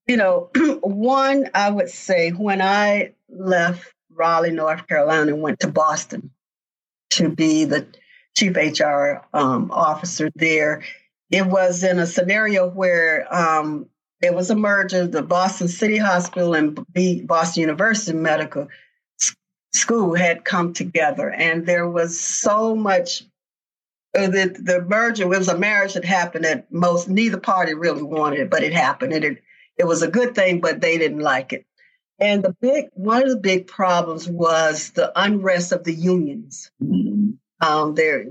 you 0.08 0.18
know, 0.18 0.50
one 0.82 1.50
I 1.54 1.70
would 1.70 1.90
say 1.90 2.32
when 2.32 2.62
I 2.62 3.14
left 3.30 3.94
Raleigh, 4.12 4.52
North 4.52 4.88
Carolina, 4.88 5.34
and 5.34 5.42
went 5.42 5.60
to 5.60 5.68
Boston 5.68 6.32
to 7.12 7.30
be 7.30 7.66
the 7.66 7.86
chief 8.36 8.56
HR 8.56 9.22
um, 9.34 9.70
officer 9.72 10.32
there. 10.36 10.84
It 11.30 11.46
was 11.46 11.84
in 11.84 12.00
a 12.00 12.08
scenario 12.08 12.70
where 12.70 13.32
um, 13.34 13.88
it 14.22 14.36
was 14.36 14.50
a 14.50 14.56
merger. 14.56 15.08
The 15.08 15.24
Boston 15.24 15.68
City 15.68 15.98
Hospital 15.98 16.54
and 16.54 16.86
B- 16.94 17.22
Boston 17.22 17.62
University 17.62 18.16
Medical 18.18 18.68
School 19.74 20.16
had 20.16 20.46
come 20.46 20.74
together, 20.74 21.30
and 21.32 21.66
there 21.66 21.88
was 21.88 22.20
so 22.20 22.76
much. 22.76 23.24
Uh, 24.18 24.28
the, 24.28 24.54
the 24.62 24.82
merger 24.82 25.24
it 25.24 25.30
was 25.30 25.48
a 25.48 25.58
marriage 25.58 25.94
that 25.94 26.04
happened 26.04 26.44
that 26.44 26.70
most 26.70 27.08
neither 27.08 27.38
party 27.38 27.74
really 27.74 28.04
wanted 28.04 28.40
it, 28.42 28.50
but 28.50 28.62
it 28.62 28.74
happened. 28.74 29.14
And 29.14 29.24
it 29.24 29.44
it 29.78 29.86
was 29.86 30.02
a 30.02 30.08
good 30.08 30.36
thing, 30.36 30.60
but 30.60 30.82
they 30.82 30.98
didn't 30.98 31.20
like 31.20 31.54
it. 31.54 31.66
And 32.20 32.44
the 32.44 32.56
big 32.62 32.90
one 32.94 33.24
of 33.24 33.30
the 33.30 33.38
big 33.38 33.68
problems 33.68 34.28
was 34.28 34.92
the 34.92 35.12
unrest 35.20 35.72
of 35.72 35.84
the 35.86 35.94
unions. 35.94 36.70
Mm-hmm. 36.84 37.32
Um, 37.68 37.96
there, 37.96 38.26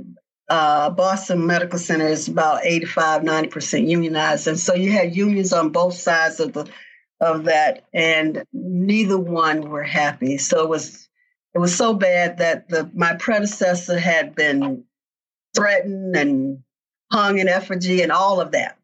uh, 0.51 0.91
Boston 0.91 1.47
Medical 1.47 1.79
Center 1.79 2.09
is 2.09 2.27
about 2.27 2.67
85, 2.67 3.23
90% 3.23 3.89
unionized. 3.89 4.49
And 4.49 4.59
so 4.59 4.75
you 4.75 4.91
had 4.91 5.15
unions 5.15 5.53
on 5.53 5.71
both 5.71 5.95
sides 5.95 6.41
of 6.41 6.53
the 6.53 6.69
of 7.21 7.45
that, 7.45 7.85
and 7.93 8.45
neither 8.53 9.19
one 9.19 9.69
were 9.69 9.83
happy. 9.85 10.39
So 10.39 10.63
it 10.63 10.69
was 10.69 11.09
it 11.55 11.59
was 11.59 11.75
so 11.75 11.95
bad 11.95 12.39
that 12.39 12.69
the 12.69 12.91
my 12.95 13.15
predecessor 13.15 13.99
had 13.99 14.35
been 14.35 14.85
threatened 15.55 16.17
and 16.17 16.59
hung 17.13 17.39
in 17.39 17.49
effigy 17.49 18.03
and 18.03 18.11
all 18.11 18.41
of 18.41 18.53
that. 18.53 18.79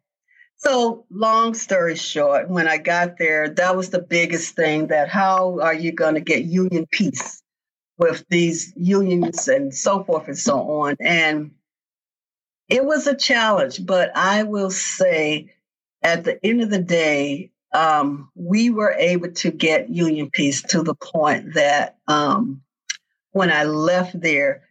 So 0.59 1.05
long 1.11 1.55
story 1.55 1.97
short, 1.97 2.49
when 2.49 2.69
I 2.69 2.79
got 2.79 3.19
there, 3.19 3.49
that 3.49 3.77
was 3.77 3.91
the 3.91 4.01
biggest 4.01 4.55
thing 4.55 4.89
that 4.89 5.09
how 5.09 5.59
are 5.61 5.75
you 5.75 5.93
going 5.93 6.15
to 6.15 6.21
get 6.21 6.45
union 6.45 6.87
peace? 6.91 7.43
with 7.99 8.25
these 8.29 8.73
unions 8.77 9.49
and 9.49 9.75
so 9.75 10.05
forth 10.05 10.29
and 10.29 10.39
so 10.39 10.59
on. 10.83 10.97
And 11.01 11.53
it 12.69 12.85
was 12.85 13.07
a 13.07 13.17
challenge, 13.17 13.85
but 13.85 14.11
I 14.17 14.43
will 14.43 14.71
say 14.71 15.53
at 16.03 16.25
the 16.25 16.45
end 16.45 16.63
of 16.63 16.71
the 16.71 16.83
day, 16.83 17.51
um, 17.73 18.31
we 18.35 18.71
were 18.71 18.93
able 18.93 19.31
to 19.33 19.51
get 19.51 19.91
union 19.91 20.31
peace 20.31 20.63
to 20.63 20.83
the 20.83 20.95
point 20.95 21.55
that 21.55 21.99
um, 22.09 22.63
when 23.33 23.51
I 23.53 23.65
left 23.65 24.19
there, 24.19 24.63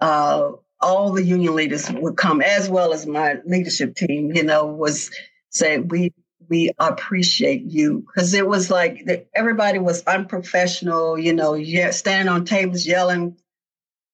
uh, 0.00 0.52
all 0.80 1.12
the 1.12 1.22
union 1.22 1.54
leaders 1.54 1.90
would 1.90 2.16
come, 2.16 2.40
as 2.40 2.68
well 2.68 2.92
as 2.92 3.06
my 3.06 3.36
leadership 3.44 3.94
team, 3.96 4.32
you 4.34 4.42
know, 4.42 4.66
was 4.66 5.10
say, 5.50 5.78
we 5.78 6.12
we 6.48 6.72
appreciate 6.78 7.64
you. 7.64 8.00
Because 8.06 8.32
it 8.32 8.46
was 8.46 8.70
like 8.70 9.04
the, 9.04 9.26
everybody 9.34 9.78
was 9.78 10.02
unprofessional, 10.04 11.18
you 11.18 11.32
know, 11.32 11.54
yeah, 11.54 11.90
standing 11.90 12.32
on 12.32 12.44
tables 12.44 12.86
yelling, 12.86 13.36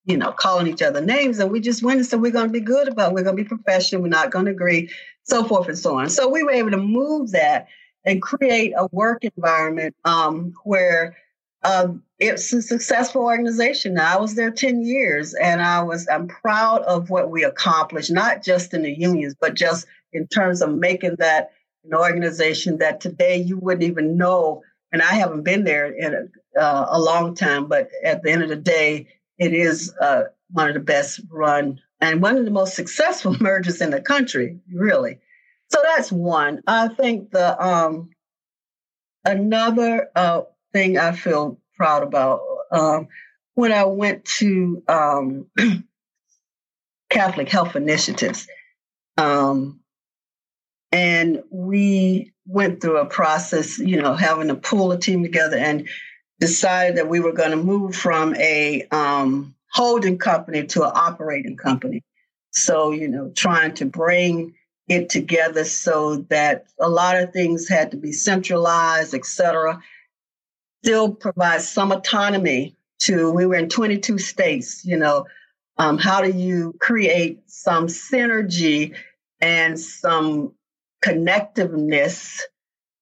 you 0.04 0.16
know, 0.16 0.32
calling 0.32 0.66
each 0.66 0.82
other 0.82 1.00
names, 1.00 1.38
and 1.38 1.50
we 1.50 1.60
just 1.60 1.82
went 1.82 1.98
and 1.98 2.06
said 2.06 2.20
we're 2.20 2.30
going 2.30 2.46
to 2.46 2.52
be 2.52 2.60
good 2.60 2.88
about, 2.88 3.10
it. 3.10 3.14
we're 3.14 3.22
going 3.22 3.36
to 3.36 3.42
be 3.42 3.48
professional, 3.48 4.02
we're 4.02 4.08
not 4.08 4.30
going 4.30 4.44
to 4.44 4.50
agree, 4.50 4.90
so 5.22 5.44
forth 5.44 5.68
and 5.68 5.78
so 5.78 5.98
on. 5.98 6.10
So 6.10 6.28
we 6.28 6.42
were 6.42 6.50
able 6.50 6.70
to 6.70 6.78
move 6.78 7.30
that 7.30 7.68
and 8.04 8.20
create 8.20 8.72
a 8.76 8.86
work 8.92 9.24
environment 9.24 9.94
um, 10.04 10.52
where 10.64 11.16
um, 11.62 12.02
it's 12.18 12.52
a 12.52 12.60
successful 12.60 13.22
organization. 13.22 13.94
Now 13.94 14.18
I 14.18 14.20
was 14.20 14.34
there 14.34 14.50
ten 14.50 14.84
years, 14.84 15.34
and 15.34 15.62
I 15.62 15.82
was 15.82 16.06
I'm 16.12 16.28
proud 16.28 16.82
of 16.82 17.08
what 17.08 17.30
we 17.30 17.42
accomplished, 17.42 18.10
not 18.10 18.42
just 18.42 18.74
in 18.74 18.82
the 18.82 18.92
unions, 18.92 19.34
but 19.40 19.54
just 19.54 19.86
in 20.12 20.26
terms 20.28 20.60
of 20.60 20.74
making 20.74 21.16
that 21.18 21.52
an 21.84 21.94
organization 21.94 22.78
that 22.78 23.00
today 23.00 23.36
you 23.36 23.58
wouldn't 23.58 23.84
even 23.84 24.16
know. 24.16 24.62
And 24.92 25.02
I 25.02 25.14
haven't 25.14 25.42
been 25.42 25.64
there 25.64 25.86
in 25.86 26.14
a, 26.14 26.60
uh, 26.60 26.86
a 26.90 27.00
long 27.00 27.34
time, 27.34 27.66
but 27.66 27.90
at 28.04 28.22
the 28.22 28.30
end 28.30 28.42
of 28.42 28.48
the 28.48 28.56
day, 28.56 29.08
it 29.38 29.52
is 29.52 29.92
uh, 30.00 30.24
one 30.50 30.68
of 30.68 30.74
the 30.74 30.80
best 30.80 31.20
run 31.30 31.80
and 32.00 32.22
one 32.22 32.36
of 32.36 32.44
the 32.44 32.50
most 32.50 32.74
successful 32.74 33.36
mergers 33.40 33.80
in 33.80 33.90
the 33.90 34.00
country, 34.00 34.58
really. 34.72 35.18
So 35.70 35.80
that's 35.82 36.12
one. 36.12 36.62
I 36.66 36.88
think 36.88 37.30
the 37.30 37.60
um, 37.64 38.10
another 39.24 40.08
uh, 40.14 40.42
thing 40.72 40.98
I 40.98 41.12
feel 41.12 41.58
proud 41.76 42.02
about 42.02 42.40
um, 42.70 43.08
when 43.54 43.72
I 43.72 43.84
went 43.84 44.24
to 44.36 44.82
um, 44.88 45.46
Catholic 47.10 47.48
Health 47.48 47.76
Initiatives. 47.76 48.46
Um, 49.16 49.80
and 50.92 51.42
we 51.50 52.32
went 52.46 52.80
through 52.80 52.98
a 52.98 53.06
process, 53.06 53.78
you 53.78 54.00
know, 54.00 54.14
having 54.14 54.48
to 54.48 54.54
pull 54.54 54.92
a 54.92 54.98
team 54.98 55.22
together 55.22 55.56
and 55.56 55.88
decided 56.40 56.96
that 56.96 57.08
we 57.08 57.20
were 57.20 57.32
going 57.32 57.50
to 57.50 57.56
move 57.56 57.94
from 57.94 58.34
a 58.36 58.86
um, 58.90 59.54
holding 59.72 60.18
company 60.18 60.64
to 60.64 60.84
an 60.84 60.92
operating 60.94 61.56
company. 61.56 62.02
So, 62.50 62.92
you 62.92 63.08
know, 63.08 63.32
trying 63.34 63.74
to 63.74 63.86
bring 63.86 64.54
it 64.88 65.08
together 65.08 65.64
so 65.64 66.16
that 66.28 66.66
a 66.78 66.88
lot 66.88 67.16
of 67.16 67.32
things 67.32 67.68
had 67.68 67.90
to 67.92 67.96
be 67.96 68.12
centralized, 68.12 69.14
et 69.14 69.24
cetera. 69.24 69.82
Still 70.84 71.14
provide 71.14 71.62
some 71.62 71.90
autonomy 71.90 72.76
to, 73.00 73.30
we 73.30 73.46
were 73.46 73.56
in 73.56 73.68
22 73.68 74.18
states, 74.18 74.84
you 74.84 74.96
know, 74.96 75.26
um, 75.78 75.98
how 75.98 76.20
do 76.20 76.30
you 76.30 76.74
create 76.78 77.40
some 77.46 77.86
synergy 77.86 78.94
and 79.40 79.78
some 79.78 80.52
connectiveness 81.04 82.40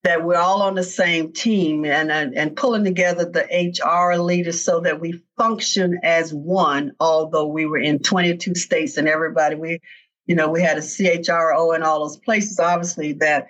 that 0.03 0.25
we're 0.25 0.37
all 0.37 0.61
on 0.61 0.75
the 0.75 0.83
same 0.83 1.31
team 1.31 1.85
and, 1.85 2.11
and, 2.11 2.37
and 2.37 2.55
pulling 2.57 2.83
together 2.83 3.23
the 3.23 3.45
HR 3.45 4.19
leaders 4.21 4.61
so 4.61 4.81
that 4.81 4.99
we 4.99 5.23
function 5.37 5.99
as 6.03 6.33
one, 6.33 6.91
although 6.99 7.47
we 7.47 7.65
were 7.65 7.77
in 7.77 7.99
22 7.99 8.53
states 8.55 8.97
and 8.97 9.07
everybody, 9.07 9.55
we, 9.55 9.79
you 10.25 10.35
know, 10.35 10.49
we 10.49 10.61
had 10.61 10.77
a 10.77 10.81
CHRO 10.81 11.73
in 11.75 11.83
all 11.83 12.01
those 12.01 12.17
places, 12.17 12.59
obviously, 12.59 13.13
that 13.13 13.47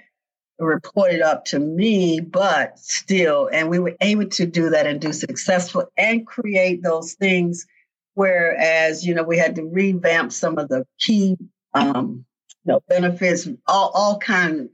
reported 0.59 1.21
up 1.21 1.45
to 1.45 1.57
me, 1.57 2.19
but 2.19 2.77
still, 2.77 3.49
and 3.51 3.69
we 3.69 3.79
were 3.79 3.95
able 3.99 4.27
to 4.27 4.45
do 4.45 4.69
that 4.69 4.85
and 4.85 5.01
do 5.01 5.11
successful 5.11 5.85
and 5.97 6.27
create 6.27 6.83
those 6.83 7.13
things. 7.13 7.65
Whereas, 8.13 9.03
you 9.03 9.15
know, 9.15 9.23
we 9.23 9.39
had 9.39 9.55
to 9.55 9.63
revamp 9.63 10.31
some 10.31 10.59
of 10.59 10.69
the 10.69 10.85
key 10.99 11.35
um, 11.73 12.25
you 12.63 12.71
know, 12.71 12.79
benefits, 12.87 13.47
all, 13.65 13.91
all 13.95 14.19
kind 14.19 14.69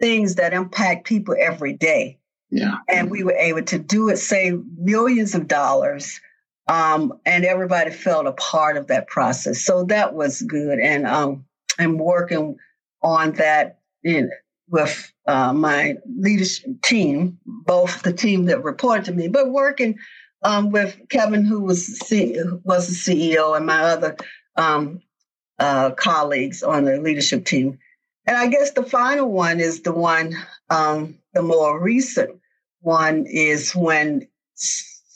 things 0.00 0.36
that 0.36 0.52
impact 0.52 1.06
people 1.06 1.34
every 1.38 1.72
day. 1.72 2.18
Yeah. 2.50 2.76
And 2.88 3.10
we 3.10 3.24
were 3.24 3.36
able 3.36 3.62
to 3.64 3.78
do 3.78 4.08
it, 4.08 4.16
save 4.16 4.62
millions 4.78 5.34
of 5.34 5.48
dollars. 5.48 6.20
Um, 6.66 7.18
and 7.24 7.44
everybody 7.44 7.90
felt 7.90 8.26
a 8.26 8.32
part 8.32 8.76
of 8.76 8.88
that 8.88 9.08
process. 9.08 9.60
So 9.60 9.84
that 9.84 10.14
was 10.14 10.42
good. 10.42 10.78
And 10.78 11.06
um, 11.06 11.44
I'm 11.78 11.98
working 11.98 12.56
on 13.02 13.32
that 13.32 13.78
in, 14.04 14.30
with 14.68 15.12
uh, 15.26 15.52
my 15.52 15.96
leadership 16.18 16.82
team, 16.82 17.38
both 17.44 18.02
the 18.02 18.12
team 18.12 18.46
that 18.46 18.64
reported 18.64 19.06
to 19.06 19.12
me, 19.12 19.28
but 19.28 19.50
working 19.50 19.98
um, 20.42 20.70
with 20.70 20.98
Kevin, 21.08 21.44
who 21.44 21.60
was 21.60 21.86
C- 21.98 22.40
was 22.64 22.88
the 22.88 23.34
CEO, 23.34 23.56
and 23.56 23.66
my 23.66 23.80
other 23.80 24.16
um, 24.56 25.00
uh, 25.58 25.90
colleagues 25.90 26.62
on 26.62 26.84
the 26.84 27.00
leadership 27.00 27.44
team. 27.44 27.78
And 28.28 28.36
I 28.36 28.48
guess 28.48 28.72
the 28.72 28.82
final 28.82 29.32
one 29.32 29.58
is 29.58 29.80
the 29.80 29.92
one, 29.92 30.36
um, 30.68 31.14
the 31.32 31.40
more 31.40 31.80
recent 31.80 32.38
one 32.82 33.24
is 33.26 33.74
when 33.74 34.28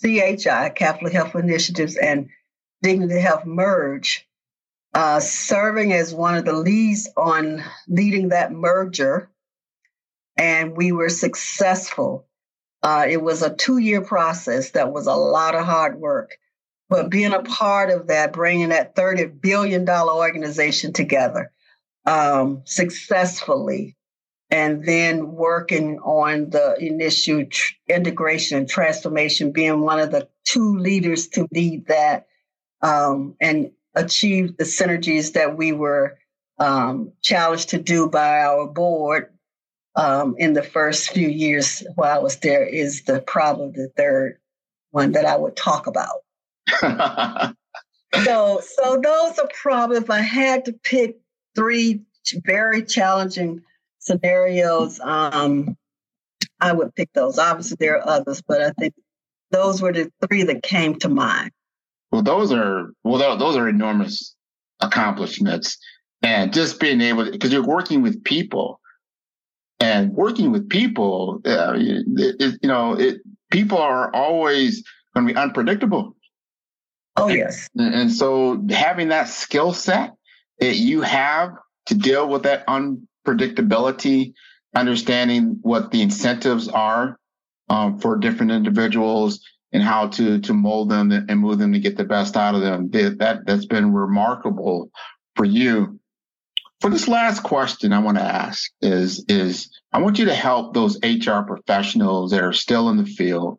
CHI, 0.01 0.70
Catholic 0.70 1.12
Health 1.12 1.35
Initiatives, 1.35 1.94
and 1.98 2.31
Dignity 2.81 3.20
Health 3.20 3.44
merge, 3.44 4.27
uh, 4.94 5.20
serving 5.20 5.92
as 5.92 6.14
one 6.14 6.37
of 6.37 6.46
the 6.46 6.55
leads 6.55 7.07
on 7.14 7.62
leading 7.87 8.31
that 8.31 8.51
merger. 8.51 9.29
And 10.38 10.75
we 10.75 10.92
were 10.92 11.11
successful. 11.11 12.27
Uh, 12.83 13.05
it 13.11 13.20
was 13.20 13.42
a 13.42 13.55
two 13.55 13.77
year 13.77 14.01
process 14.01 14.70
that 14.70 14.90
was 14.90 15.07
a 15.07 15.14
lot 15.14 15.55
of 15.55 15.66
hard 15.66 16.01
work. 16.01 16.38
But 16.88 17.11
being 17.11 17.35
a 17.35 17.42
part 17.42 17.90
of 17.90 18.07
that, 18.07 18.33
bringing 18.33 18.70
that 18.70 18.96
$30 18.96 19.38
billion 19.38 19.87
organization 19.87 20.94
together 20.94 21.53
um, 22.07 22.62
successfully, 22.65 23.97
and 24.51 24.85
then 24.85 25.33
working 25.33 25.99
on 26.01 26.51
the 26.51 26.77
initial 26.79 27.45
tr- 27.47 27.75
integration 27.88 28.59
and 28.59 28.69
transformation, 28.69 29.53
being 29.53 29.81
one 29.81 29.99
of 29.99 30.11
the 30.11 30.29
two 30.45 30.77
leaders 30.79 31.29
to 31.29 31.49
lead 31.53 31.87
that 31.87 32.27
um, 32.83 33.35
and 33.41 33.71
achieve 33.95 34.57
the 34.57 34.65
synergies 34.65 35.35
that 35.35 35.57
we 35.57 35.73
were 35.73 36.19
um, 36.59 37.12
challenged 37.23 37.71
to 37.71 37.79
do 37.79 38.09
by 38.09 38.41
our 38.41 38.67
board 38.67 39.33
um, 39.97 40.35
in 40.38 40.53
the 40.53 40.62
first 40.62 41.11
few 41.11 41.29
years 41.29 41.83
while 41.95 42.19
I 42.19 42.23
was 42.23 42.37
there 42.37 42.65
is 42.65 43.05
the 43.05 43.21
probably 43.21 43.71
the 43.73 43.93
third 43.97 44.38
one 44.91 45.12
that 45.12 45.27
I 45.27 45.37
would 45.37 45.57
talk 45.57 45.87
about. 45.87 46.23
so, 48.25 48.61
so 48.61 49.01
those 49.03 49.38
are 49.38 49.49
probably 49.61 49.99
if 49.99 50.11
I 50.11 50.21
had 50.21 50.65
to 50.67 50.73
pick 50.73 51.17
three 51.55 52.03
very 52.45 52.85
challenging 52.85 53.62
scenarios, 53.99 55.01
um, 55.01 55.77
I 56.61 56.73
would 56.73 56.95
pick 56.95 57.12
those. 57.12 57.38
Obviously, 57.38 57.77
there 57.81 57.99
are 57.99 58.09
others, 58.09 58.43
but 58.47 58.61
I 58.61 58.71
think 58.71 58.95
those 59.51 59.83
were 59.83 59.93
the 59.93 60.11
three 60.27 60.45
that 60.45 60.62
came 60.62 60.99
to 61.01 61.09
mind. 61.09 61.51
Well, 62.11 62.23
those 62.23 62.53
are 62.53 62.91
well, 63.05 63.38
those 63.38 63.57
are 63.57 63.69
enormous 63.69 64.35
accomplishments, 64.81 65.79
and 66.23 66.53
just 66.53 66.79
being 66.79 67.01
able 67.01 67.31
because 67.31 67.53
you're 67.53 67.67
working 67.67 68.03
with 68.03 68.23
people, 68.23 68.81
and 69.81 70.12
working 70.12 70.53
with 70.53 70.69
people, 70.69 71.41
uh, 71.45 71.75
it, 71.77 72.05
it, 72.41 72.59
you 72.62 72.69
know, 72.69 72.95
it, 72.95 73.21
people 73.51 73.79
are 73.79 74.15
always 74.15 74.85
going 75.15 75.27
to 75.27 75.33
be 75.33 75.38
unpredictable. 75.38 76.17
Oh 77.17 77.29
yes, 77.29 77.69
and, 77.77 77.95
and 77.95 78.12
so 78.12 78.62
having 78.71 79.09
that 79.09 79.29
skill 79.29 79.73
set 79.73 80.15
that 80.61 80.77
you 80.77 81.03
have 81.03 81.53
to 81.87 81.95
deal 81.95 82.29
with 82.29 82.45
that 82.45 82.67
unpredictability, 82.67 84.35
understanding 84.75 85.59
what 85.62 85.91
the 85.91 86.03
incentives 86.03 86.69
are 86.69 87.19
um, 87.69 87.99
for 87.99 88.17
different 88.17 88.53
individuals 88.53 89.41
and 89.73 89.83
how 89.83 90.09
to 90.09 90.41
to 90.41 90.53
mold 90.53 90.91
them 90.91 91.11
and 91.11 91.41
move 91.41 91.59
them 91.59 91.73
to 91.73 91.81
get 91.81 91.97
the 91.97 92.05
best 92.05 92.37
out 92.37 92.55
of 92.55 92.61
them. 92.61 92.91
That 92.91 93.43
that's 93.47 93.67
been 93.67 93.93
remarkable 93.93 94.91
for 95.37 95.45
you. 95.45 95.99
For 96.81 96.91
this 96.91 97.09
last 97.09 97.43
question, 97.43 97.93
I 97.93 98.01
want 98.01 98.19
to 98.19 98.25
ask 98.25 98.71
is 98.81 99.25
is 99.29 99.71
I 99.93 100.01
want 100.01 100.19
you 100.19 100.27
to 100.27 100.35
help 100.35 100.75
those 100.75 100.99
HR 101.03 101.43
professionals 101.47 102.33
that 102.33 102.43
are 102.43 102.53
still 102.53 102.88
in 102.91 102.97
the 102.97 103.07
field, 103.07 103.59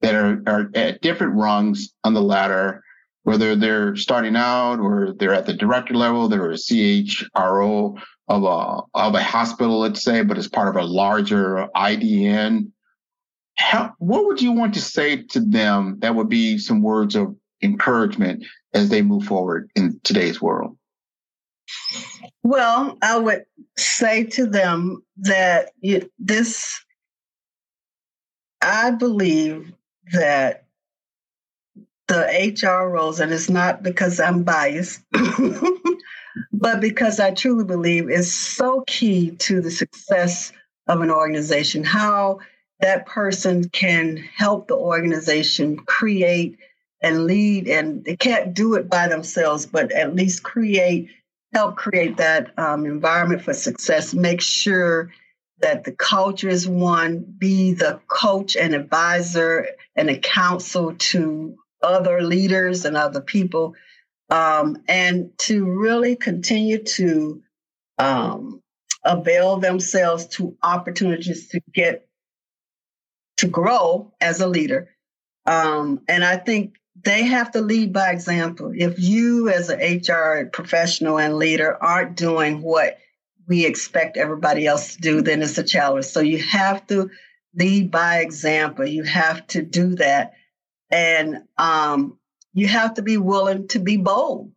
that 0.00 0.14
are, 0.14 0.42
are 0.46 0.70
at 0.74 1.00
different 1.00 1.34
rungs 1.34 1.92
on 2.02 2.14
the 2.14 2.22
ladder, 2.22 2.82
whether 3.26 3.56
they're 3.56 3.96
starting 3.96 4.36
out 4.36 4.78
or 4.78 5.12
they're 5.12 5.34
at 5.34 5.46
the 5.46 5.52
director 5.52 5.94
level, 5.94 6.28
they're 6.28 6.50
a 6.50 6.54
CHRO 6.54 8.00
of 8.28 8.42
a 8.42 8.82
of 8.94 9.14
a 9.14 9.22
hospital, 9.22 9.80
let's 9.80 10.02
say, 10.02 10.22
but 10.22 10.38
as 10.38 10.48
part 10.48 10.74
of 10.74 10.82
a 10.82 10.86
larger 10.86 11.68
IDN 11.76 12.72
how, 13.56 13.94
what 13.98 14.26
would 14.26 14.40
you 14.40 14.52
want 14.52 14.74
to 14.74 14.80
say 14.80 15.22
to 15.22 15.40
them 15.40 15.96
that 16.00 16.14
would 16.14 16.28
be 16.28 16.58
some 16.58 16.82
words 16.82 17.16
of 17.16 17.34
encouragement 17.62 18.44
as 18.74 18.90
they 18.90 19.02
move 19.02 19.24
forward 19.24 19.70
in 19.74 19.98
today's 20.04 20.40
world? 20.40 20.76
Well, 22.42 22.96
I 23.02 23.16
would 23.16 23.44
say 23.76 24.24
to 24.24 24.46
them 24.46 25.02
that 25.16 25.70
you, 25.80 26.08
this, 26.18 26.84
I 28.62 28.90
believe 28.90 29.72
that 30.12 30.65
the 32.08 32.54
HR 32.62 32.88
roles, 32.88 33.20
and 33.20 33.32
it's 33.32 33.50
not 33.50 33.82
because 33.82 34.20
I'm 34.20 34.42
biased, 34.42 35.02
but 36.52 36.80
because 36.80 37.18
I 37.20 37.32
truly 37.32 37.64
believe 37.64 38.10
is 38.10 38.32
so 38.32 38.84
key 38.86 39.32
to 39.32 39.60
the 39.60 39.70
success 39.70 40.52
of 40.86 41.00
an 41.00 41.10
organization. 41.10 41.82
How 41.82 42.38
that 42.80 43.06
person 43.06 43.68
can 43.70 44.16
help 44.16 44.68
the 44.68 44.76
organization 44.76 45.78
create 45.78 46.58
and 47.02 47.26
lead 47.26 47.68
and 47.68 48.04
they 48.04 48.16
can't 48.16 48.54
do 48.54 48.74
it 48.74 48.88
by 48.88 49.06
themselves 49.08 49.66
but 49.66 49.92
at 49.92 50.14
least 50.14 50.42
create 50.42 51.08
help 51.52 51.76
create 51.76 52.16
that 52.16 52.58
um, 52.58 52.86
environment 52.86 53.42
for 53.42 53.52
success 53.52 54.14
make 54.14 54.40
sure 54.40 55.10
that 55.60 55.84
the 55.84 55.92
culture 55.92 56.48
is 56.48 56.68
one 56.68 57.18
be 57.38 57.72
the 57.72 58.00
coach 58.08 58.56
and 58.56 58.74
advisor 58.74 59.66
and 59.94 60.10
a 60.10 60.18
counsel 60.18 60.94
to 60.98 61.56
other 61.86 62.22
leaders 62.22 62.84
and 62.84 62.96
other 62.96 63.20
people 63.20 63.74
um, 64.30 64.82
and 64.88 65.30
to 65.38 65.64
really 65.64 66.16
continue 66.16 66.82
to 66.82 67.42
um, 67.98 68.62
avail 69.04 69.56
themselves 69.58 70.26
to 70.26 70.56
opportunities 70.62 71.48
to 71.48 71.60
get 71.72 72.08
to 73.38 73.46
grow 73.46 74.12
as 74.20 74.40
a 74.40 74.48
leader. 74.48 74.90
Um, 75.46 76.00
and 76.08 76.24
I 76.24 76.36
think 76.36 76.76
they 77.04 77.24
have 77.24 77.52
to 77.52 77.60
lead 77.60 77.92
by 77.92 78.10
example. 78.10 78.72
If 78.74 78.98
you, 78.98 79.48
as 79.48 79.70
an 79.70 79.78
HR 79.80 80.46
professional 80.46 81.18
and 81.18 81.36
leader, 81.36 81.80
aren't 81.82 82.16
doing 82.16 82.62
what 82.62 82.98
we 83.46 83.64
expect 83.64 84.16
everybody 84.16 84.66
else 84.66 84.96
to 84.96 85.00
do, 85.00 85.22
then 85.22 85.42
it's 85.42 85.58
a 85.58 85.62
challenge. 85.62 86.06
So 86.06 86.20
you 86.20 86.38
have 86.38 86.86
to 86.88 87.10
lead 87.54 87.90
by 87.90 88.18
example. 88.18 88.86
You 88.86 89.04
have 89.04 89.46
to 89.48 89.62
do 89.62 89.94
that. 89.96 90.32
And 90.90 91.44
um, 91.58 92.18
you 92.52 92.68
have 92.68 92.94
to 92.94 93.02
be 93.02 93.16
willing 93.16 93.68
to 93.68 93.78
be 93.78 93.96
bold 93.96 94.52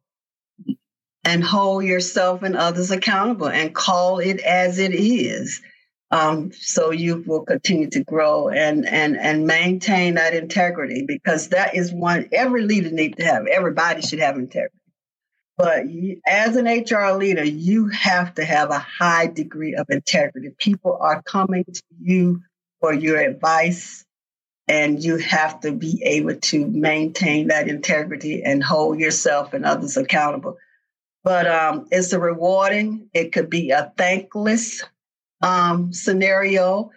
and 1.23 1.43
hold 1.43 1.83
yourself 1.83 2.43
and 2.43 2.55
others 2.55 2.91
accountable 2.91 3.49
and 3.49 3.75
call 3.75 4.19
it 4.19 4.39
as 4.39 4.79
it 4.79 4.93
is. 4.93 5.61
Um, 6.11 6.51
so 6.53 6.91
you 6.91 7.23
will 7.27 7.43
continue 7.43 7.89
to 7.91 8.03
grow 8.03 8.49
and 8.49 8.87
and 8.87 9.15
and 9.15 9.45
maintain 9.45 10.15
that 10.15 10.33
integrity 10.33 11.05
because 11.07 11.49
that 11.49 11.75
is 11.75 11.91
one 11.93 12.29
every 12.31 12.63
leader 12.63 12.89
needs 12.89 13.17
to 13.17 13.25
have. 13.25 13.45
Everybody 13.45 14.01
should 14.01 14.19
have 14.19 14.35
integrity. 14.35 14.73
But 15.55 15.89
you, 15.89 16.21
as 16.25 16.55
an 16.55 16.65
HR 16.65 17.17
leader, 17.17 17.43
you 17.43 17.89
have 17.89 18.33
to 18.35 18.45
have 18.45 18.71
a 18.71 18.79
high 18.79 19.27
degree 19.27 19.75
of 19.75 19.87
integrity. 19.89 20.51
People 20.57 20.97
are 20.99 21.21
coming 21.21 21.65
to 21.65 21.83
you 22.01 22.41
for 22.79 22.93
your 22.93 23.19
advice, 23.19 24.05
and 24.69 25.03
you 25.03 25.17
have 25.17 25.59
to 25.61 25.71
be 25.71 26.01
able 26.05 26.35
to 26.35 26.67
maintain 26.67 27.47
that 27.47 27.67
integrity 27.67 28.43
and 28.43 28.63
hold 28.63 28.99
yourself 28.99 29.53
and 29.53 29.65
others 29.65 29.97
accountable. 29.97 30.57
But 31.23 31.47
um, 31.47 31.87
it's 31.91 32.13
a 32.13 32.19
rewarding. 32.19 33.09
It 33.11 33.33
could 33.33 33.49
be 33.49 33.71
a 33.71 33.91
thankless 33.97 34.83
um, 35.41 35.91
scenario, 35.91 36.91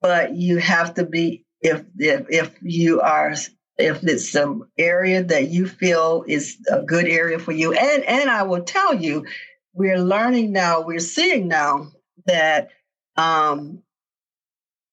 but 0.00 0.34
you 0.34 0.58
have 0.58 0.94
to 0.94 1.04
be 1.04 1.44
if 1.60 1.84
if 1.98 2.26
if 2.30 2.56
you 2.62 3.00
are 3.00 3.34
if 3.76 4.02
it's 4.04 4.30
some 4.30 4.68
area 4.78 5.22
that 5.24 5.48
you 5.48 5.66
feel 5.66 6.24
is 6.28 6.58
a 6.70 6.80
good 6.80 7.06
area 7.06 7.38
for 7.38 7.52
you, 7.52 7.72
and 7.72 8.04
and 8.04 8.30
I 8.30 8.44
will 8.44 8.62
tell 8.62 8.94
you, 8.94 9.26
we're 9.74 10.00
learning 10.00 10.52
now, 10.52 10.80
we're 10.82 11.00
seeing 11.00 11.48
now 11.48 11.90
that 12.26 12.70
um, 13.16 13.82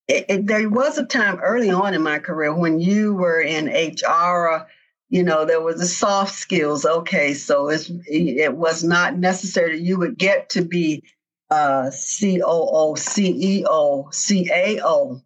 it, 0.08 0.48
there 0.48 0.70
was 0.70 0.98
a 0.98 1.06
time 1.06 1.40
early 1.40 1.70
on 1.70 1.94
in 1.94 2.02
my 2.02 2.20
career 2.20 2.54
when 2.54 2.80
you 2.80 3.14
were 3.14 3.42
in 3.42 3.68
HR 3.68 4.68
you 5.10 5.24
know 5.24 5.46
there 5.46 5.62
was 5.62 5.80
the 5.80 5.86
soft 5.86 6.34
skills 6.34 6.86
okay 6.86 7.34
so 7.34 7.70
it's 7.70 7.92
it 8.08 8.56
was 8.56 8.84
not 8.84 9.18
necessary 9.18 9.80
you 9.80 9.98
would 9.98 10.18
get 10.18 10.50
to 10.50 10.62
be 10.64 11.04
uh, 11.50 11.90
COO, 11.92 12.96
CEO, 12.96 14.08
CAO. 14.12 15.22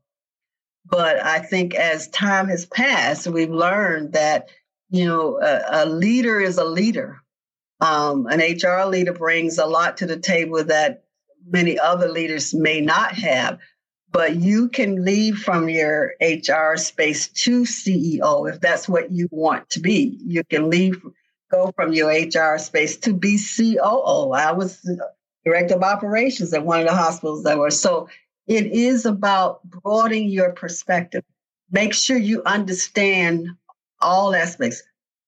But 0.85 1.23
I 1.23 1.39
think 1.39 1.73
as 1.75 2.09
time 2.09 2.49
has 2.49 2.65
passed, 2.65 3.27
we've 3.27 3.49
learned 3.49 4.13
that, 4.13 4.49
you 4.89 5.05
know, 5.05 5.39
a, 5.41 5.83
a 5.83 5.85
leader 5.85 6.39
is 6.39 6.57
a 6.57 6.65
leader. 6.65 7.21
Um, 7.79 8.27
an 8.27 8.39
HR 8.39 8.85
leader 8.85 9.13
brings 9.13 9.57
a 9.57 9.65
lot 9.65 9.97
to 9.97 10.05
the 10.05 10.17
table 10.17 10.63
that 10.63 11.05
many 11.47 11.79
other 11.79 12.09
leaders 12.09 12.53
may 12.53 12.81
not 12.81 13.13
have. 13.13 13.57
But 14.11 14.35
you 14.35 14.69
can 14.69 15.05
leave 15.05 15.37
from 15.37 15.69
your 15.69 16.13
HR 16.21 16.75
space 16.75 17.29
to 17.29 17.61
CEO 17.61 18.49
if 18.51 18.59
that's 18.59 18.89
what 18.89 19.11
you 19.11 19.29
want 19.31 19.69
to 19.69 19.79
be. 19.79 20.17
You 20.25 20.43
can 20.43 20.69
leave, 20.69 21.01
go 21.49 21.71
from 21.75 21.93
your 21.93 22.09
HR 22.09 22.57
space 22.57 22.97
to 22.97 23.13
be 23.13 23.37
COO. 23.37 24.31
I 24.33 24.51
was 24.51 24.85
director 25.45 25.75
of 25.75 25.83
operations 25.83 26.53
at 26.53 26.65
one 26.65 26.81
of 26.81 26.87
the 26.87 26.95
hospitals 26.95 27.43
that 27.43 27.57
were. 27.57 27.71
So 27.71 28.09
it 28.47 28.67
is 28.67 29.05
about 29.05 29.63
broadening 29.63 30.29
your 30.29 30.51
perspective. 30.51 31.23
Make 31.71 31.93
sure 31.93 32.17
you 32.17 32.43
understand 32.45 33.47
all 34.01 34.35
aspects. 34.35 34.83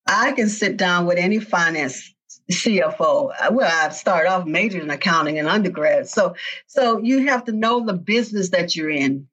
I 0.06 0.32
can 0.32 0.48
sit 0.48 0.76
down 0.76 1.06
with 1.06 1.16
any 1.18 1.40
finance 1.40 2.13
CFO. 2.50 3.32
Well, 3.52 3.84
I've 3.84 3.94
started 3.94 4.30
off 4.30 4.46
majoring 4.46 4.84
in 4.84 4.90
accounting 4.90 5.36
in 5.36 5.46
undergrad. 5.46 6.08
So 6.08 6.34
so 6.66 6.98
you 6.98 7.26
have 7.26 7.44
to 7.44 7.52
know 7.52 7.84
the 7.84 7.94
business 7.94 8.50
that 8.50 8.76
you're 8.76 8.90
in. 8.90 9.28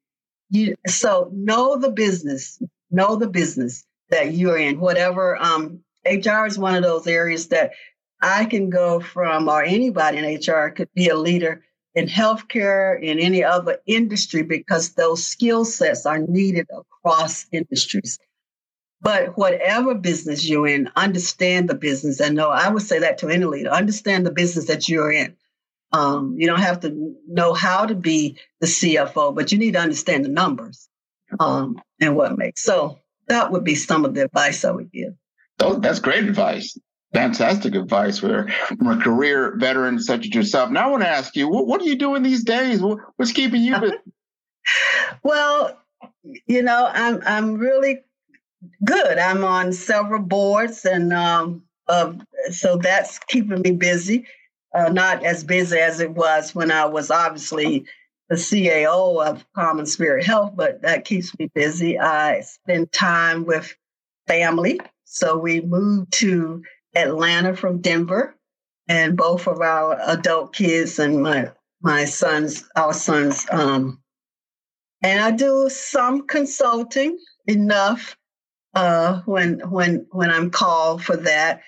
You 0.50 0.76
so 0.86 1.30
know 1.32 1.76
the 1.76 1.90
business, 1.90 2.60
know 2.90 3.16
the 3.16 3.28
business 3.28 3.84
that 4.10 4.34
you're 4.34 4.58
in. 4.58 4.80
Whatever 4.80 5.36
um 5.36 5.80
HR 6.04 6.46
is 6.46 6.58
one 6.58 6.74
of 6.74 6.82
those 6.82 7.06
areas 7.06 7.48
that 7.48 7.72
I 8.22 8.44
can 8.44 8.70
go 8.70 9.00
from, 9.00 9.48
or 9.48 9.62
anybody 9.62 10.18
in 10.18 10.24
HR 10.24 10.70
could 10.70 10.88
be 10.94 11.08
a 11.08 11.16
leader 11.16 11.64
in 11.94 12.06
healthcare, 12.06 13.00
in 13.02 13.18
any 13.18 13.44
other 13.44 13.78
industry, 13.86 14.42
because 14.42 14.94
those 14.94 15.26
skill 15.26 15.64
sets 15.64 16.06
are 16.06 16.18
needed 16.18 16.66
across 16.70 17.46
industries. 17.52 18.18
But 19.02 19.36
whatever 19.36 19.94
business 19.96 20.48
you're 20.48 20.68
in, 20.68 20.88
understand 20.94 21.68
the 21.68 21.74
business 21.74 22.20
and 22.20 22.36
know. 22.36 22.50
I 22.50 22.68
would 22.68 22.82
say 22.82 23.00
that 23.00 23.18
to 23.18 23.28
any 23.28 23.44
leader: 23.44 23.70
understand 23.70 24.24
the 24.24 24.30
business 24.30 24.66
that 24.66 24.88
you're 24.88 25.10
in. 25.10 25.36
Um, 25.92 26.36
you 26.38 26.46
don't 26.46 26.60
have 26.60 26.80
to 26.80 27.14
know 27.28 27.52
how 27.52 27.84
to 27.84 27.94
be 27.94 28.38
the 28.60 28.66
CFO, 28.66 29.34
but 29.34 29.52
you 29.52 29.58
need 29.58 29.72
to 29.72 29.80
understand 29.80 30.24
the 30.24 30.30
numbers 30.30 30.88
um, 31.38 31.82
and 32.00 32.16
what 32.16 32.38
makes. 32.38 32.62
So 32.62 32.98
that 33.28 33.50
would 33.50 33.64
be 33.64 33.74
some 33.74 34.04
of 34.04 34.14
the 34.14 34.24
advice 34.24 34.64
I 34.64 34.70
would 34.70 34.90
give. 34.90 35.14
Oh, 35.60 35.78
that's 35.78 35.98
great 35.98 36.24
advice. 36.24 36.78
Fantastic 37.12 37.74
advice 37.74 38.20
for 38.20 38.48
from 38.48 38.86
a 38.86 39.02
career 39.02 39.56
veteran 39.58 39.98
such 39.98 40.26
as 40.26 40.34
yourself. 40.34 40.70
Now 40.70 40.88
I 40.88 40.90
want 40.90 41.02
to 41.02 41.08
ask 41.08 41.36
you, 41.36 41.46
what, 41.48 41.66
what 41.66 41.82
are 41.82 41.84
you 41.84 41.96
doing 41.96 42.22
these 42.22 42.42
days? 42.44 42.80
What's 42.80 43.32
keeping 43.32 43.62
you 43.62 43.78
busy? 43.78 43.96
well, 45.22 45.78
you 46.46 46.62
know, 46.62 46.88
I'm 46.90 47.20
I'm 47.26 47.54
really 47.56 48.00
good. 48.84 49.18
I'm 49.18 49.44
on 49.44 49.72
several 49.72 50.22
boards, 50.22 50.84
and 50.84 51.12
um, 51.12 51.62
uh, 51.88 52.14
so 52.50 52.76
that's 52.76 53.18
keeping 53.20 53.60
me 53.62 53.72
busy. 53.72 54.26
Uh, 54.74 54.88
not 54.88 55.24
as 55.24 55.44
busy 55.44 55.78
as 55.78 56.00
it 56.00 56.10
was 56.12 56.54
when 56.54 56.70
I 56.70 56.86
was 56.86 57.10
obviously 57.10 57.84
the 58.30 58.36
CAO 58.36 59.22
of 59.24 59.44
CommonSpirit 59.54 60.24
Health, 60.24 60.52
but 60.56 60.80
that 60.82 61.04
keeps 61.04 61.38
me 61.38 61.50
busy. 61.54 61.98
I 61.98 62.40
spend 62.40 62.90
time 62.92 63.44
with 63.44 63.76
family. 64.26 64.80
So 65.04 65.36
we 65.36 65.60
moved 65.60 66.12
to 66.14 66.62
Atlanta 66.94 67.54
from 67.54 67.82
Denver, 67.82 68.34
and 68.88 69.16
both 69.16 69.46
of 69.46 69.60
our 69.60 69.98
adult 70.06 70.54
kids 70.54 70.98
and 70.98 71.22
my 71.22 71.50
my 71.82 72.04
sons, 72.04 72.64
our 72.76 72.94
sons, 72.94 73.44
um, 73.50 74.00
and 75.02 75.20
I 75.20 75.32
do 75.32 75.68
some 75.68 76.26
consulting 76.26 77.18
enough 77.46 78.16
uh, 78.74 79.20
when 79.24 79.60
when 79.70 80.06
when 80.10 80.30
I'm 80.30 80.50
called 80.50 81.02
for 81.02 81.16
that, 81.16 81.62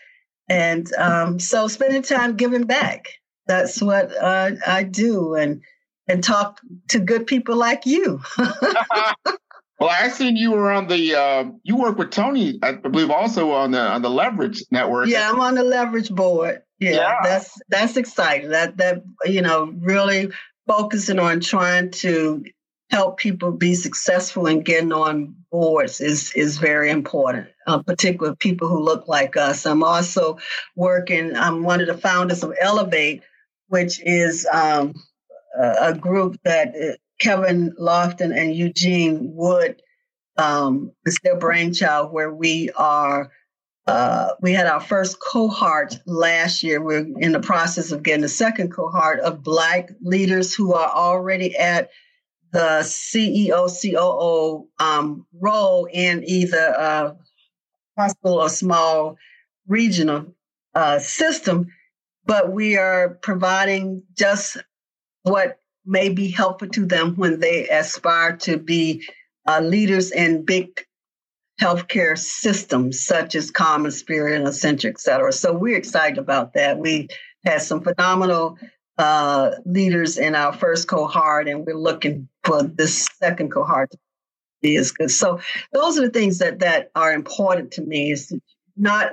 and 0.49 0.93
um, 0.95 1.39
so 1.39 1.69
spending 1.69 2.03
time 2.03 2.37
giving 2.37 2.65
back. 2.65 3.09
That's 3.47 3.83
what 3.83 4.17
uh, 4.17 4.53
I 4.67 4.85
do, 4.85 5.35
and 5.35 5.63
and 6.09 6.23
talk 6.23 6.61
to 6.89 6.99
good 6.99 7.27
people 7.27 7.57
like 7.57 7.87
you. 7.87 8.21
well, 8.39 9.91
I 9.91 10.09
seen 10.09 10.37
you 10.37 10.53
were 10.53 10.71
on 10.71 10.89
the 10.89 11.15
uh, 11.15 11.45
you 11.63 11.77
work 11.77 11.99
with 11.99 12.11
Tony, 12.11 12.59
I 12.63 12.73
believe, 12.73 13.11
also 13.11 13.53
on 13.53 13.73
the 13.73 13.81
on 13.81 14.03
the 14.03 14.11
Leverage 14.11 14.65
Network. 14.71 15.09
Yeah, 15.09 15.31
I'm 15.31 15.41
on 15.41 15.55
the 15.55 15.65
Leverage 15.65 16.11
board. 16.11 16.63
Yeah, 16.79 16.93
yeah. 16.93 17.17
that's 17.23 17.59
that's 17.69 17.97
exciting. 17.97 18.51
That 18.51 18.77
that 18.79 19.03
you 19.27 19.43
know 19.43 19.75
really 19.79 20.31
focusing 20.67 21.19
on 21.19 21.41
trying 21.41 21.91
to 21.91 22.45
help 22.91 23.19
people 23.19 23.51
be 23.51 23.75
successful 23.75 24.47
in 24.47 24.61
getting 24.61 24.93
on 24.93 25.35
boards 25.51 26.01
is 26.01 26.33
is 26.35 26.59
very 26.59 26.91
important, 26.91 27.49
uh, 27.67 27.83
particularly 27.83 28.37
people 28.37 28.69
who 28.69 28.79
look 28.79 29.09
like 29.09 29.37
us. 29.37 29.67
I'm 29.67 29.83
also 29.83 30.39
working. 30.77 31.35
I'm 31.37 31.63
one 31.63 31.81
of 31.81 31.87
the 31.87 31.97
founders 31.97 32.43
of 32.43 32.55
Elevate, 32.61 33.23
which 33.69 34.01
is 34.05 34.47
um, 34.53 34.95
a 35.59 35.95
group 35.95 36.37
that 36.45 36.69
uh, 36.69 36.97
Kevin 37.21 37.73
Lofton 37.81 38.37
and 38.37 38.55
Eugene 38.55 39.33
Wood 39.35 39.81
um, 40.37 40.93
is 41.07 41.19
their 41.23 41.39
brainchild, 41.39 42.13
where 42.13 42.33
we 42.33 42.71
are. 42.77 43.31
Uh, 43.87 44.31
we 44.41 44.53
had 44.53 44.67
our 44.67 44.81
first 44.81 45.19
cohort 45.21 45.99
last 46.07 46.63
year. 46.63 46.81
We're 46.81 47.07
in 47.19 47.33
the 47.33 47.41
process 47.41 47.93
of 47.93 48.03
getting 48.03 48.25
a 48.25 48.29
second 48.29 48.71
cohort 48.73 49.21
of 49.21 49.43
Black 49.43 49.91
leaders 50.01 50.55
who 50.55 50.73
are 50.73 50.89
already 50.89 51.55
at 51.57 51.91
the 52.55 52.83
CEO, 52.83 53.69
COO 53.69 54.69
um, 54.79 55.27
role 55.41 55.89
in 55.93 56.23
either 56.25 56.57
a 56.79 57.17
hospital 57.99 58.41
or 58.41 58.49
small 58.49 59.19
regional 59.67 60.33
uh, 60.77 61.01
system, 61.01 61.67
but 62.25 62.53
we 62.53 62.77
are 62.77 63.19
providing 63.23 64.05
just 64.17 64.57
what 65.25 65.59
may 65.85 66.09
be 66.09 66.31
helpful 66.31 66.69
to 66.69 66.87
them 66.87 67.17
when 67.17 67.41
they 67.41 67.69
aspire 67.69 68.37
to 68.37 68.57
be 68.57 69.05
uh, 69.49 69.61
leaders 69.61 70.13
in 70.13 70.45
big 70.45 70.87
healthcare 71.61 72.17
systems 72.17 73.05
such 73.05 73.35
as 73.35 73.51
CommonSpirit 73.51 74.37
and 74.37 74.47
Ascension, 74.47 74.91
et 74.91 75.01
cetera. 75.01 75.33
So 75.33 75.53
we're 75.53 75.77
excited 75.77 76.19
about 76.19 76.55
that. 76.55 76.79
We 76.79 77.09
had 77.45 77.63
some 77.63 77.81
phenomenal 77.81 78.59
uh, 78.99 79.51
leaders 79.65 80.19
in 80.19 80.35
our 80.35 80.53
first 80.53 80.89
cohort, 80.89 81.49
and 81.49 81.67
we're 81.67 81.77
looking 81.77 82.29
for 82.45 82.63
this 82.63 83.09
second 83.19 83.51
cohort 83.51 83.91
to 83.91 83.99
be 84.63 84.77
as 84.77 84.93
good. 84.93 85.11
So 85.11 85.41
those 85.73 85.99
are 85.99 86.03
the 86.03 86.11
things 86.11 86.39
that 86.39 86.61
that 86.61 86.91
are 86.95 87.13
important 87.13 87.73
to 87.73 87.83
me. 87.83 88.13
Is 88.13 88.33
not 88.77 89.11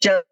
just 0.00 0.24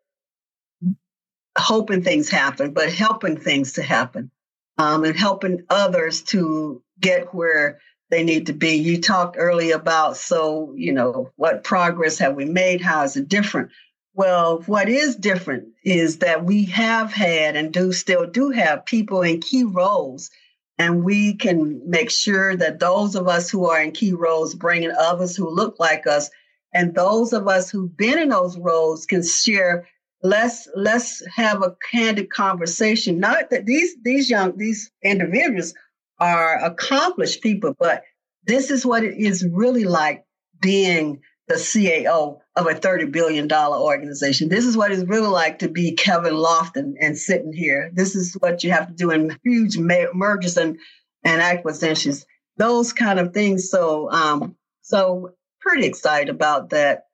hoping 1.57 2.03
things 2.03 2.29
happen, 2.29 2.73
but 2.73 2.93
helping 2.93 3.37
things 3.37 3.73
to 3.75 3.83
happen 3.83 4.31
um, 4.79 5.05
and 5.05 5.17
helping 5.17 5.63
others 5.71 6.23
to 6.23 6.83
get 7.01 7.35
where 7.35 7.79
they 8.11 8.23
need 8.23 8.47
to 8.47 8.53
be. 8.53 8.75
You 8.75 9.01
talked 9.01 9.37
earlier 9.39 9.77
about, 9.77 10.17
so, 10.17 10.73
you 10.77 10.93
know, 10.93 11.31
what 11.37 11.65
progress 11.65 12.19
have 12.19 12.35
we 12.35 12.45
made? 12.45 12.81
How 12.81 13.03
is 13.05 13.17
it 13.17 13.29
different? 13.29 13.71
Well, 14.15 14.63
what 14.67 14.89
is 14.89 15.17
different 15.17 15.71
is 15.85 16.19
that 16.19 16.45
we 16.45 16.67
have 16.67 17.13
had 17.13 17.57
and 17.57 17.73
do 17.73 17.93
still 17.93 18.27
do 18.27 18.51
have 18.51 18.87
people 18.87 19.23
in 19.23 19.41
key 19.41 19.65
roles. 19.65 20.31
And 20.79 21.05
we 21.05 21.35
can 21.35 21.83
make 21.89 22.11
sure 22.11 22.57
that 22.57 22.81
those 22.81 23.17
of 23.17 23.29
us 23.29 23.51
who 23.51 23.67
are 23.67 23.81
in 23.83 23.93
key 23.93 24.13
roles 24.13 24.55
bring 24.55 24.85
in 24.85 24.93
others 24.93 25.37
who 25.37 25.49
look 25.49 25.77
like 25.81 26.07
us, 26.07 26.31
and 26.73 26.95
those 26.95 27.33
of 27.33 27.49
us 27.49 27.71
who've 27.71 27.97
been 27.97 28.19
in 28.19 28.29
those 28.31 28.57
roles 28.59 29.07
can 29.07 29.25
share 29.25 29.89
let's 30.23 30.69
let's 30.75 31.23
have 31.35 31.63
a 31.63 31.77
candid 31.91 32.31
conversation 32.31 33.21
not 33.21 33.51
that 33.51 33.67
these 33.67 33.95
these 34.03 34.31
young 34.31 34.57
these 34.57 34.91
individuals 35.03 35.75
are 36.19 36.65
accomplished 36.65 37.43
people 37.43 37.75
but 37.79 38.03
this 38.47 38.71
is 38.71 38.87
what 38.87 39.05
it 39.05 39.15
is 39.19 39.47
really 39.53 39.85
like 39.85 40.25
being 40.63 41.21
the 41.49 41.57
CAO 41.57 42.39
of 42.57 42.67
a 42.67 42.75
$30 42.75 43.11
billion 43.11 43.51
organization. 43.53 44.49
This 44.49 44.65
is 44.65 44.77
what 44.77 44.93
it's 44.93 45.03
really 45.05 45.29
like 45.29 45.59
to 45.61 45.69
be 45.69 45.93
Kevin 45.93 46.35
Lofton 46.35 46.95
and 47.01 47.19
sitting 47.19 47.53
here. 47.53 47.91
This 47.93 48.15
is 48.15 48.35
what 48.35 48.63
you 48.63 48.71
have 48.71 48.89
to 48.89 48.95
do 48.95 49.11
in 49.11 49.37
huge 49.43 49.77
mergers 49.77 50.57
and, 50.57 50.79
and 51.25 51.43
acquisitions, 51.43 52.27
those 52.57 52.93
kind 52.93 53.19
of 53.19 53.35
things. 53.35 53.71
So, 53.71 54.11
um, 54.11 54.57
so 54.83 55.35
pretty 55.61 55.87
excited 55.87 56.29
about 56.29 56.71
that 56.71 57.07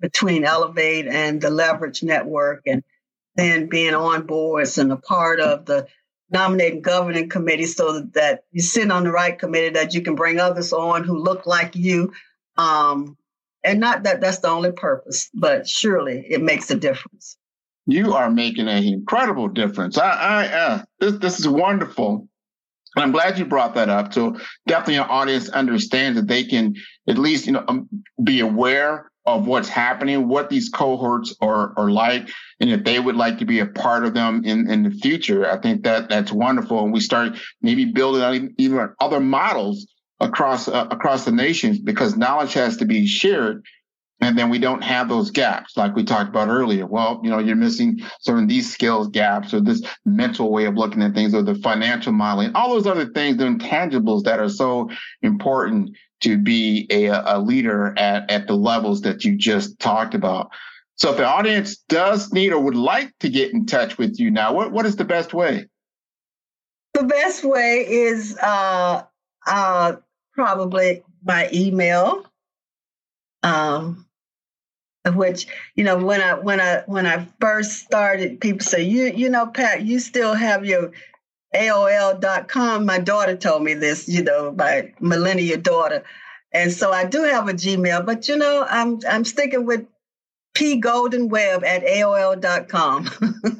between 0.00 0.44
Elevate 0.44 1.06
and 1.06 1.40
the 1.40 1.50
Leverage 1.50 2.02
Network, 2.02 2.62
and 2.66 2.82
then 3.34 3.68
being 3.68 3.94
on 3.94 4.26
boards 4.26 4.78
and 4.78 4.90
a 4.90 4.96
part 4.96 5.40
of 5.40 5.66
the 5.66 5.86
nominating 6.30 6.80
governing 6.80 7.28
committee 7.28 7.66
so 7.66 8.00
that 8.14 8.44
you 8.50 8.62
sit 8.62 8.90
on 8.90 9.04
the 9.04 9.12
right 9.12 9.38
committee 9.38 9.70
that 9.70 9.94
you 9.94 10.00
can 10.00 10.14
bring 10.14 10.40
others 10.40 10.72
on 10.72 11.04
who 11.04 11.18
look 11.18 11.46
like 11.46 11.76
you. 11.76 12.12
Um, 12.56 13.16
and 13.66 13.80
not 13.80 14.04
that 14.04 14.20
that's 14.20 14.38
the 14.38 14.48
only 14.48 14.72
purpose, 14.72 15.28
but 15.34 15.68
surely 15.68 16.24
it 16.30 16.40
makes 16.40 16.70
a 16.70 16.76
difference. 16.76 17.36
You 17.86 18.14
are 18.14 18.30
making 18.30 18.68
an 18.68 18.84
incredible 18.84 19.48
difference. 19.48 19.98
I, 19.98 20.10
I 20.10 20.46
uh, 20.46 20.82
this, 21.00 21.18
this 21.18 21.40
is 21.40 21.48
wonderful. 21.48 22.28
And 22.94 23.02
I'm 23.02 23.12
glad 23.12 23.38
you 23.38 23.44
brought 23.44 23.74
that 23.74 23.90
up. 23.90 24.14
So 24.14 24.38
definitely 24.66 24.98
our 24.98 25.10
audience 25.10 25.48
understands 25.50 26.18
that 26.18 26.28
they 26.28 26.44
can 26.44 26.74
at 27.08 27.18
least, 27.18 27.46
you 27.46 27.52
know, 27.52 27.64
um, 27.68 27.88
be 28.24 28.40
aware 28.40 29.10
of 29.26 29.46
what's 29.46 29.68
happening, 29.68 30.28
what 30.28 30.48
these 30.48 30.68
cohorts 30.68 31.34
are, 31.40 31.74
are 31.76 31.90
like, 31.90 32.30
and 32.60 32.70
if 32.70 32.84
they 32.84 33.00
would 33.00 33.16
like 33.16 33.38
to 33.38 33.44
be 33.44 33.58
a 33.58 33.66
part 33.66 34.04
of 34.04 34.14
them 34.14 34.44
in, 34.44 34.70
in 34.70 34.84
the 34.84 34.90
future. 34.90 35.50
I 35.50 35.58
think 35.58 35.82
that 35.82 36.08
that's 36.08 36.32
wonderful. 36.32 36.82
And 36.82 36.92
we 36.92 37.00
start 37.00 37.36
maybe 37.60 37.84
building 37.84 38.22
on 38.22 38.54
even 38.56 38.94
other 39.00 39.20
models 39.20 39.86
across 40.20 40.68
uh, 40.68 40.86
across 40.90 41.24
the 41.24 41.32
nations 41.32 41.78
because 41.78 42.16
knowledge 42.16 42.52
has 42.54 42.76
to 42.76 42.84
be 42.84 43.06
shared 43.06 43.64
and 44.22 44.38
then 44.38 44.48
we 44.48 44.58
don't 44.58 44.82
have 44.82 45.10
those 45.10 45.30
gaps 45.30 45.76
like 45.76 45.94
we 45.94 46.02
talked 46.02 46.30
about 46.30 46.48
earlier 46.48 46.86
well 46.86 47.20
you 47.22 47.28
know 47.28 47.38
you're 47.38 47.54
missing 47.54 48.00
certain 48.20 48.46
these 48.46 48.72
skills 48.72 49.08
gaps 49.08 49.52
or 49.52 49.60
this 49.60 49.82
mental 50.06 50.50
way 50.50 50.64
of 50.64 50.74
looking 50.74 51.02
at 51.02 51.12
things 51.12 51.34
or 51.34 51.42
the 51.42 51.54
financial 51.56 52.12
modeling 52.12 52.50
all 52.54 52.70
those 52.70 52.86
other 52.86 53.06
things 53.06 53.36
the 53.36 53.44
intangibles 53.44 54.24
that 54.24 54.40
are 54.40 54.48
so 54.48 54.88
important 55.20 55.90
to 56.20 56.38
be 56.38 56.86
a, 56.90 57.06
a 57.08 57.38
leader 57.38 57.94
at, 57.98 58.30
at 58.30 58.46
the 58.46 58.54
levels 58.54 59.02
that 59.02 59.24
you 59.24 59.36
just 59.36 59.78
talked 59.78 60.14
about. 60.14 60.50
So 60.96 61.10
if 61.10 61.18
the 61.18 61.26
audience 61.26 61.76
does 61.88 62.32
need 62.32 62.52
or 62.52 62.60
would 62.60 62.74
like 62.74 63.12
to 63.20 63.28
get 63.28 63.52
in 63.52 63.66
touch 63.66 63.98
with 63.98 64.18
you 64.18 64.30
now, 64.30 64.54
what, 64.54 64.72
what 64.72 64.86
is 64.86 64.96
the 64.96 65.04
best 65.04 65.34
way? 65.34 65.66
The 66.94 67.04
best 67.04 67.44
way 67.44 67.86
is 67.86 68.38
uh, 68.38 69.02
uh, 69.46 69.96
probably 70.36 71.02
by 71.24 71.50
email. 71.52 72.24
Um, 73.42 74.06
which 75.14 75.46
you 75.76 75.84
know 75.84 75.96
when 75.96 76.20
I 76.20 76.34
when 76.34 76.60
I 76.60 76.82
when 76.86 77.06
I 77.06 77.26
first 77.40 77.78
started, 77.84 78.40
people 78.40 78.60
say 78.60 78.82
you 78.82 79.06
you 79.06 79.28
know 79.28 79.46
Pat, 79.46 79.82
you 79.82 79.98
still 79.98 80.34
have 80.34 80.64
your 80.64 80.92
AOL.com. 81.54 82.84
My 82.84 82.98
daughter 82.98 83.36
told 83.36 83.62
me 83.62 83.74
this, 83.74 84.08
you 84.08 84.22
know, 84.22 84.52
my 84.52 84.92
millennial 85.00 85.60
daughter. 85.60 86.04
And 86.52 86.72
so 86.72 86.92
I 86.92 87.04
do 87.04 87.22
have 87.22 87.48
a 87.48 87.52
Gmail, 87.52 88.04
but 88.04 88.28
you 88.28 88.36
know, 88.36 88.66
I'm 88.68 89.00
I'm 89.08 89.24
sticking 89.24 89.64
with 89.64 89.86
pgoldenweb 90.56 91.64
at 91.64 91.84
aol.com. 91.84 93.04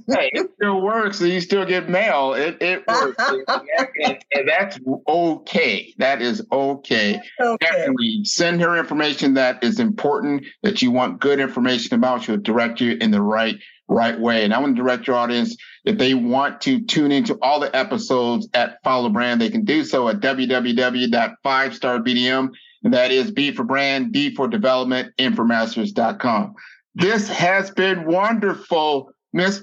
hey, 0.09 0.31
it 0.33 0.51
still 0.57 0.81
works. 0.81 1.19
So 1.19 1.27
you 1.27 1.41
still 1.41 1.67
get 1.67 1.89
mail. 1.89 2.35
It, 2.35 2.57
it 2.61 2.85
works. 2.89 3.23
and, 3.29 4.19
and, 4.33 4.49
that's 4.49 4.79
okay. 5.07 5.95
That 5.99 6.23
is 6.23 6.45
okay. 6.51 7.21
okay. 7.41 7.67
Definitely 7.67 8.25
send 8.25 8.61
her 8.63 8.77
information 8.77 9.35
that 9.35 9.63
is 9.63 9.79
important, 9.79 10.47
that 10.63 10.83
you 10.83 10.91
want 10.91 11.21
good 11.21 11.39
information 11.39 11.95
about. 11.95 12.23
She'll 12.23 12.39
direct 12.39 12.81
you 12.81 12.97
in 13.01 13.11
the 13.11 13.23
right 13.23 13.57
right 13.89 14.19
way. 14.19 14.45
And 14.45 14.53
I 14.53 14.59
want 14.59 14.75
to 14.75 14.83
direct 14.83 15.07
your 15.07 15.15
audience 15.15 15.57
if 15.85 15.97
they 15.99 16.15
want 16.15 16.63
to 16.63 16.81
tune 16.81 17.13
into 17.13 17.39
all 17.41 17.61
the 17.61 17.73
episodes 17.75 18.49
at 18.53 18.83
Follow 18.83 19.09
Brand, 19.09 19.41
they 19.41 19.51
can 19.51 19.65
do 19.65 19.85
so 19.85 20.09
at 20.09 20.19
www.5starbdm. 20.19 22.51
And 22.83 22.95
that 22.95 23.13
is 23.13 23.31
B 23.31 23.53
for 23.53 23.63
brand, 23.65 24.13
D 24.13 24.35
for 24.35 24.49
development, 24.49 25.15
informasters.com. 25.17 26.57
This 26.97 27.29
has 27.29 27.71
been 27.71 28.07
wonderful, 28.07 29.13
Miss 29.35 29.63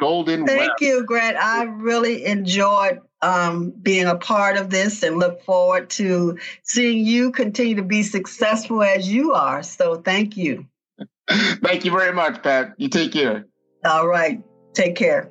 Golden. 0.00 0.46
Thank 0.46 0.80
you, 0.80 1.06
Grant. 1.06 1.36
I 1.36 1.62
really 1.62 2.24
enjoyed 2.24 2.98
um, 3.22 3.70
being 3.70 4.06
a 4.06 4.16
part 4.16 4.56
of 4.56 4.68
this 4.68 5.04
and 5.04 5.16
look 5.16 5.40
forward 5.44 5.88
to 5.90 6.36
seeing 6.64 7.06
you 7.06 7.30
continue 7.30 7.76
to 7.76 7.84
be 7.84 8.02
successful 8.02 8.82
as 8.82 9.08
you 9.08 9.32
are. 9.32 9.62
So 9.62 10.02
thank 10.02 10.36
you. 10.36 10.66
thank 11.62 11.84
you 11.84 11.92
very 11.92 12.12
much, 12.12 12.42
Pat. 12.42 12.74
You 12.78 12.88
take 12.88 13.12
care. 13.12 13.46
All 13.84 14.08
right. 14.08 14.42
Take 14.74 14.96
care. 14.96 15.30